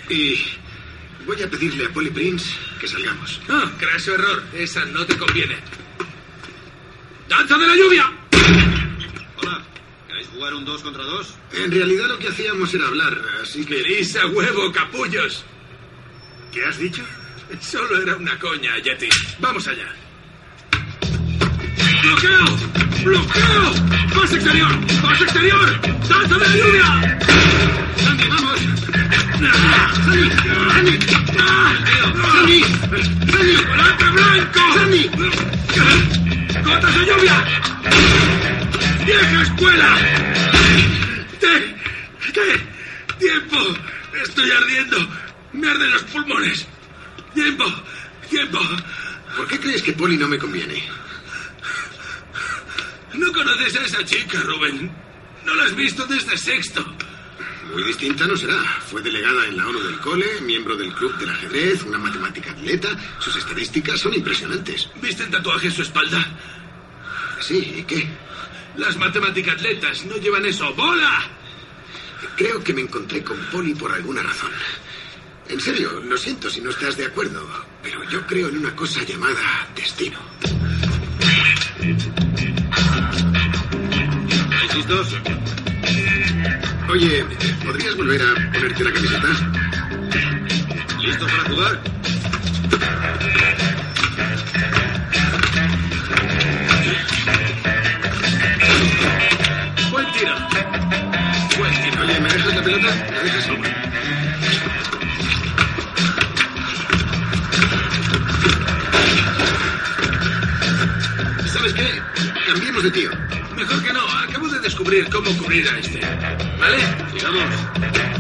Y 0.08 0.38
voy 1.26 1.42
a 1.42 1.50
pedirle 1.50 1.86
a 1.86 1.88
Polly 1.90 2.10
Prince 2.10 2.54
que 2.80 2.86
salgamos. 2.86 3.40
Ah, 3.48 3.70
craso 3.78 4.14
error. 4.14 4.44
Esa 4.54 4.84
no 4.86 5.04
te 5.04 5.16
conviene. 5.18 5.56
¡Danza 7.28 7.58
de 7.58 7.66
la 7.66 7.74
lluvia! 7.74 8.12
Hola. 9.38 9.62
¿Queréis 10.06 10.28
jugar 10.28 10.54
un 10.54 10.64
2 10.64 10.82
contra 10.82 11.02
2? 11.02 11.34
En 11.54 11.70
realidad 11.72 12.06
lo 12.06 12.18
que 12.18 12.28
hacíamos 12.28 12.72
era 12.72 12.86
hablar, 12.86 13.20
así 13.42 13.64
que... 13.66 13.76
¡Queréis 13.76 14.14
a 14.16 14.26
huevo, 14.26 14.70
capullos! 14.72 15.44
¿Qué 16.52 16.64
has 16.64 16.78
dicho? 16.78 17.04
Solo 17.60 18.00
era 18.00 18.16
una 18.16 18.38
coña, 18.38 18.78
Yeti. 18.78 19.08
Vamos 19.40 19.66
allá. 19.66 19.92
¡Bloqueo! 22.06 22.46
¡Bloqueo! 23.04 23.64
¡Pase 24.14 24.36
exterior! 24.36 24.70
¡Pase 25.02 25.24
exterior! 25.24 25.80
¡Danza 26.08 26.38
de 26.38 26.48
la 26.48 26.56
lluvia! 26.56 27.18
¡Sandy, 27.96 28.28
vamos! 28.28 28.60
¡Sandy! 30.04 30.30
¡Sandy! 30.70 30.94
¡Sandy! 32.22 32.60
¡Sandy! 33.32 33.56
¡Volante 33.66 34.04
blanco! 34.16 34.60
¡Sandy! 34.74 35.10
¡Gotas 36.64 36.94
de 36.94 37.06
lluvia! 37.06 37.44
¡Vieja 39.04 39.42
escuela! 39.42 39.98
¡Te! 41.40 41.54
¡Te! 42.32 42.48
¡Tiempo! 43.18 43.58
¡Estoy 44.22 44.48
ardiendo! 44.52 45.08
¡Me 45.54 45.68
arden 45.68 45.90
los 45.90 46.02
pulmones! 46.04 46.66
¡Tiempo! 47.34 47.64
¡Tiempo! 48.30 48.60
¿Por 49.36 49.48
qué 49.48 49.58
crees 49.58 49.82
que 49.82 49.92
Polly 49.92 50.16
no 50.16 50.28
me 50.28 50.38
conviene? 50.38 50.84
No 53.16 53.32
conoces 53.32 53.76
a 53.76 53.82
esa 53.84 54.04
chica, 54.04 54.40
Rubén. 54.40 54.90
No 55.44 55.54
la 55.54 55.64
has 55.64 55.74
visto 55.74 56.06
desde 56.06 56.36
sexto. 56.36 56.84
Muy 57.72 57.82
distinta 57.82 58.26
no 58.26 58.36
será. 58.36 58.62
Fue 58.86 59.00
delegada 59.02 59.46
en 59.46 59.56
la 59.56 59.66
ONU 59.66 59.80
del 59.80 59.98
cole, 60.00 60.40
miembro 60.42 60.76
del 60.76 60.92
club 60.92 61.16
del 61.16 61.30
ajedrez, 61.30 61.82
una 61.84 61.98
matemática 61.98 62.50
atleta. 62.50 62.88
Sus 63.18 63.36
estadísticas 63.36 64.00
son 64.00 64.14
impresionantes. 64.14 64.88
¿Viste 65.00 65.24
el 65.24 65.30
tatuaje 65.30 65.66
en 65.66 65.72
su 65.72 65.82
espalda? 65.82 66.24
Sí, 67.40 67.74
¿y 67.78 67.82
qué? 67.84 68.06
Las 68.76 68.96
matemáticas 68.96 69.54
atletas 69.54 70.04
no 70.04 70.16
llevan 70.16 70.44
eso. 70.44 70.72
¡Bola! 70.74 71.22
Creo 72.36 72.62
que 72.62 72.74
me 72.74 72.82
encontré 72.82 73.22
con 73.24 73.38
Polly 73.50 73.74
por 73.74 73.92
alguna 73.92 74.22
razón. 74.22 74.50
En 75.48 75.60
serio, 75.60 76.00
lo 76.00 76.16
siento 76.18 76.50
si 76.50 76.60
no 76.60 76.70
estás 76.70 76.96
de 76.96 77.06
acuerdo, 77.06 77.46
pero 77.82 78.02
yo 78.10 78.26
creo 78.26 78.48
en 78.48 78.58
una 78.58 78.74
cosa 78.74 79.02
llamada 79.04 79.68
destino. 79.74 80.18
¿Estáis 84.76 85.10
listos? 85.10 85.22
Oye, 86.90 87.24
¿podrías 87.64 87.96
volver 87.96 88.20
a 88.20 88.34
ponerte 88.52 88.84
la 88.84 88.92
camiseta? 88.92 89.28
¿Listos 91.00 91.30
para 91.30 91.44
jugar? 91.48 91.80
Buen 99.90 100.12
tiro. 100.12 100.34
Buen 101.58 101.74
tiro. 101.82 102.02
Oye, 102.02 102.20
¿me 102.20 102.28
dejas 102.28 102.54
la 102.54 102.62
pelota? 102.62 103.06
¿Me 103.10 103.22
dejas? 103.22 103.46
¿Sabes 111.52 111.72
qué? 111.72 112.02
Cambiemos 112.46 112.82
de 112.82 112.90
tío. 112.90 113.10
Mejor 113.56 113.82
que 113.82 113.92
no. 113.92 114.06
Acabo 114.06 114.45
descubrir 114.66 115.08
cómo 115.10 115.30
cubrir 115.38 115.68
a 115.68 115.78
este. 115.78 116.00
¿Vale? 116.58 116.78
Sigamos. 117.12 118.15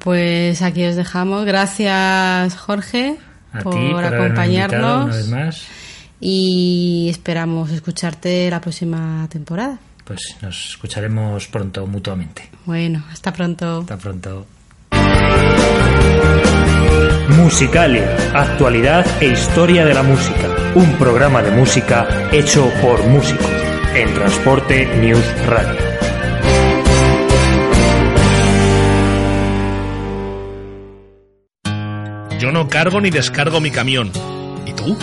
Pues 0.00 0.62
aquí 0.62 0.84
os 0.86 0.96
dejamos. 0.96 1.44
Gracias, 1.44 2.56
Jorge, 2.56 3.16
A 3.52 3.60
por, 3.60 3.74
ti, 3.74 3.92
acompañarnos. 3.92 5.04
una 5.06 5.14
vez 5.16 5.28
más. 5.28 5.62
Y 6.20 7.08
esperamos 7.10 7.70
escucharte 7.70 8.50
la 8.50 8.60
próxima 8.60 9.26
temporada. 9.30 9.78
Pues 10.04 10.36
nos 10.42 10.70
escucharemos 10.70 11.46
pronto 11.48 11.86
mutuamente. 11.86 12.50
Bueno, 12.66 13.04
hasta 13.10 13.32
pronto. 13.32 13.80
Hasta 13.80 13.96
pronto. 13.96 14.46
Musicalia, 17.36 18.16
actualidad 18.34 19.06
e 19.22 19.28
historia 19.28 19.84
de 19.84 19.94
la 19.94 20.02
música. 20.02 20.48
Un 20.74 20.92
programa 20.98 21.42
de 21.42 21.50
música 21.52 22.28
hecho 22.32 22.70
por 22.82 23.02
músicos. 23.06 23.46
En 23.94 24.12
Transporte 24.14 24.86
News 25.00 25.24
Radio. 25.46 25.89
Yo 32.40 32.50
no 32.50 32.68
cargo 32.68 33.02
ni 33.02 33.10
descargo 33.10 33.60
mi 33.60 33.70
camión. 33.70 34.10
¿Y 34.66 34.72
tú? 34.72 34.96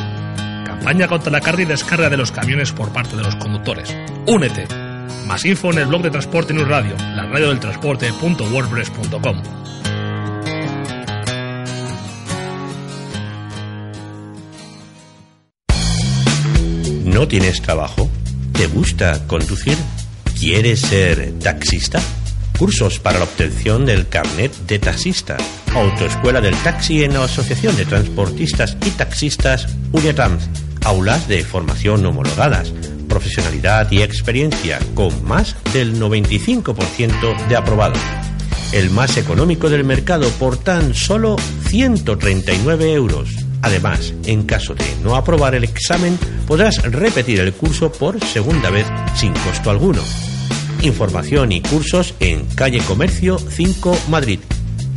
Campaña 0.65 1.07
contra 1.07 1.31
la 1.31 1.39
carga 1.39 1.61
y 1.61 1.65
descarga 1.65 2.09
de 2.09 2.17
los 2.17 2.31
camiones 2.31 2.71
por 2.71 2.91
parte 2.91 3.15
de 3.15 3.21
los 3.21 3.35
conductores. 3.35 3.95
Únete. 4.25 4.65
Más 5.27 5.45
info 5.45 5.71
en 5.71 5.77
el 5.77 5.85
blog 5.85 6.01
de 6.01 6.09
Transporte 6.09 6.55
News 6.55 6.67
Radio, 6.67 6.95
la 6.97 7.27
radio 7.27 7.49
del 7.49 7.59
transporte.wordpress.com. 7.59 9.43
¿No 17.05 17.27
tienes 17.27 17.61
trabajo? 17.61 18.09
¿Te 18.53 18.65
gusta 18.65 19.27
conducir? 19.27 19.77
¿Quieres 20.39 20.79
ser 20.79 21.37
taxista? 21.37 22.01
Cursos 22.57 22.99
para 22.99 23.19
la 23.19 23.25
obtención 23.25 23.85
del 23.85 24.07
carnet 24.07 24.51
de 24.65 24.79
taxista. 24.79 25.37
Autoescuela 25.75 26.41
del 26.41 26.55
taxi 26.63 27.03
en 27.03 27.13
la 27.13 27.23
Asociación 27.23 27.75
de 27.75 27.85
Transportistas 27.85 28.75
y 28.83 28.89
Taxistas 28.89 29.67
Uniatrans. 29.91 30.49
Aulas 30.83 31.27
de 31.27 31.43
formación 31.43 32.03
homologadas. 32.03 32.73
Profesionalidad 33.07 33.91
y 33.91 34.01
experiencia 34.01 34.79
con 34.95 35.23
más 35.23 35.55
del 35.71 35.99
95% 36.01 37.47
de 37.47 37.55
aprobados. 37.55 37.99
El 38.71 38.89
más 38.89 39.17
económico 39.17 39.69
del 39.69 39.83
mercado 39.83 40.27
por 40.31 40.57
tan 40.57 40.95
solo 40.95 41.35
139 41.67 42.91
euros. 42.93 43.29
Además, 43.61 44.15
en 44.25 44.43
caso 44.43 44.73
de 44.73 44.85
no 45.03 45.15
aprobar 45.15 45.53
el 45.53 45.63
examen, 45.63 46.17
podrás 46.47 46.81
repetir 46.91 47.39
el 47.39 47.53
curso 47.53 47.91
por 47.91 48.19
segunda 48.23 48.71
vez 48.71 48.87
sin 49.15 49.33
costo 49.33 49.69
alguno. 49.69 50.01
Información 50.81 51.51
y 51.51 51.61
cursos 51.61 52.15
en 52.19 52.45
Calle 52.55 52.79
Comercio 52.79 53.37
5 53.39 53.97
Madrid, 54.09 54.39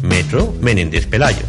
Metro 0.03 0.55
Menéndez 0.61 1.07
Pelayo. 1.07 1.45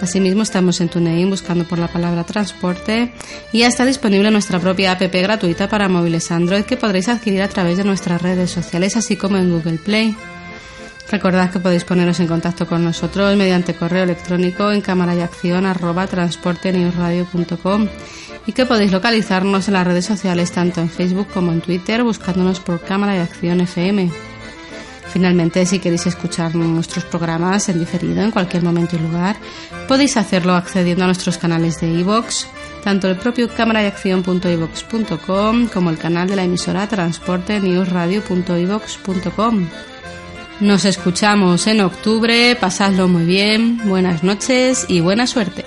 Asimismo, 0.00 0.44
estamos 0.44 0.80
en 0.80 0.88
TuneIn 0.88 1.28
buscando 1.28 1.64
por 1.64 1.78
la 1.78 1.88
palabra 1.88 2.24
transporte 2.24 3.12
y 3.52 3.58
ya 3.58 3.66
está 3.66 3.84
disponible 3.84 4.30
nuestra 4.30 4.58
propia 4.58 4.92
app 4.92 5.02
gratuita 5.02 5.68
para 5.68 5.90
móviles 5.90 6.30
Android 6.30 6.62
que 6.62 6.78
podréis 6.78 7.08
adquirir 7.08 7.42
a 7.42 7.48
través 7.48 7.76
de 7.76 7.84
nuestras 7.84 8.22
redes 8.22 8.50
sociales, 8.50 8.96
así 8.96 9.16
como 9.16 9.36
en 9.36 9.50
Google 9.50 9.76
Play. 9.76 10.16
Recordad 11.10 11.50
que 11.50 11.58
podéis 11.58 11.84
poneros 11.84 12.20
en 12.20 12.26
contacto 12.26 12.66
con 12.66 12.84
nosotros 12.84 13.34
mediante 13.34 13.74
correo 13.74 14.04
electrónico 14.04 14.70
en 14.70 14.82
cámara 14.82 15.14
y 18.46 18.52
que 18.52 18.66
podéis 18.66 18.92
localizarnos 18.92 19.68
en 19.68 19.74
las 19.74 19.86
redes 19.86 20.04
sociales 20.04 20.52
tanto 20.52 20.82
en 20.82 20.90
Facebook 20.90 21.28
como 21.32 21.50
en 21.52 21.62
Twitter 21.62 22.02
buscándonos 22.02 22.60
por 22.60 22.82
cámara 22.82 23.16
y 23.16 23.20
acción 23.20 23.62
FM. 23.62 24.10
Finalmente, 25.10 25.64
si 25.64 25.78
queréis 25.78 26.06
escuchar 26.06 26.54
nuestros 26.54 27.04
programas 27.04 27.70
en 27.70 27.78
diferido 27.78 28.22
en 28.22 28.30
cualquier 28.30 28.62
momento 28.62 28.96
y 28.96 28.98
lugar, 28.98 29.36
podéis 29.86 30.18
hacerlo 30.18 30.54
accediendo 30.54 31.04
a 31.04 31.06
nuestros 31.06 31.38
canales 31.38 31.80
de 31.80 31.88
iVoox, 31.88 32.44
tanto 32.84 33.08
el 33.08 33.16
propio 33.16 33.48
cámara 33.48 33.82
y 33.82 33.86
acción.ivox.com 33.86 35.68
como 35.68 35.88
el 35.88 35.96
canal 35.96 36.28
de 36.28 36.36
la 36.36 36.44
emisora 36.44 36.86
transportenewsradio.ivox.com. 36.86 39.68
Nos 40.60 40.84
escuchamos 40.84 41.68
en 41.68 41.80
octubre, 41.80 42.56
pasadlo 42.60 43.06
muy 43.06 43.24
bien, 43.24 43.80
buenas 43.88 44.24
noches 44.24 44.86
y 44.88 44.98
buena 45.00 45.28
suerte. 45.28 45.64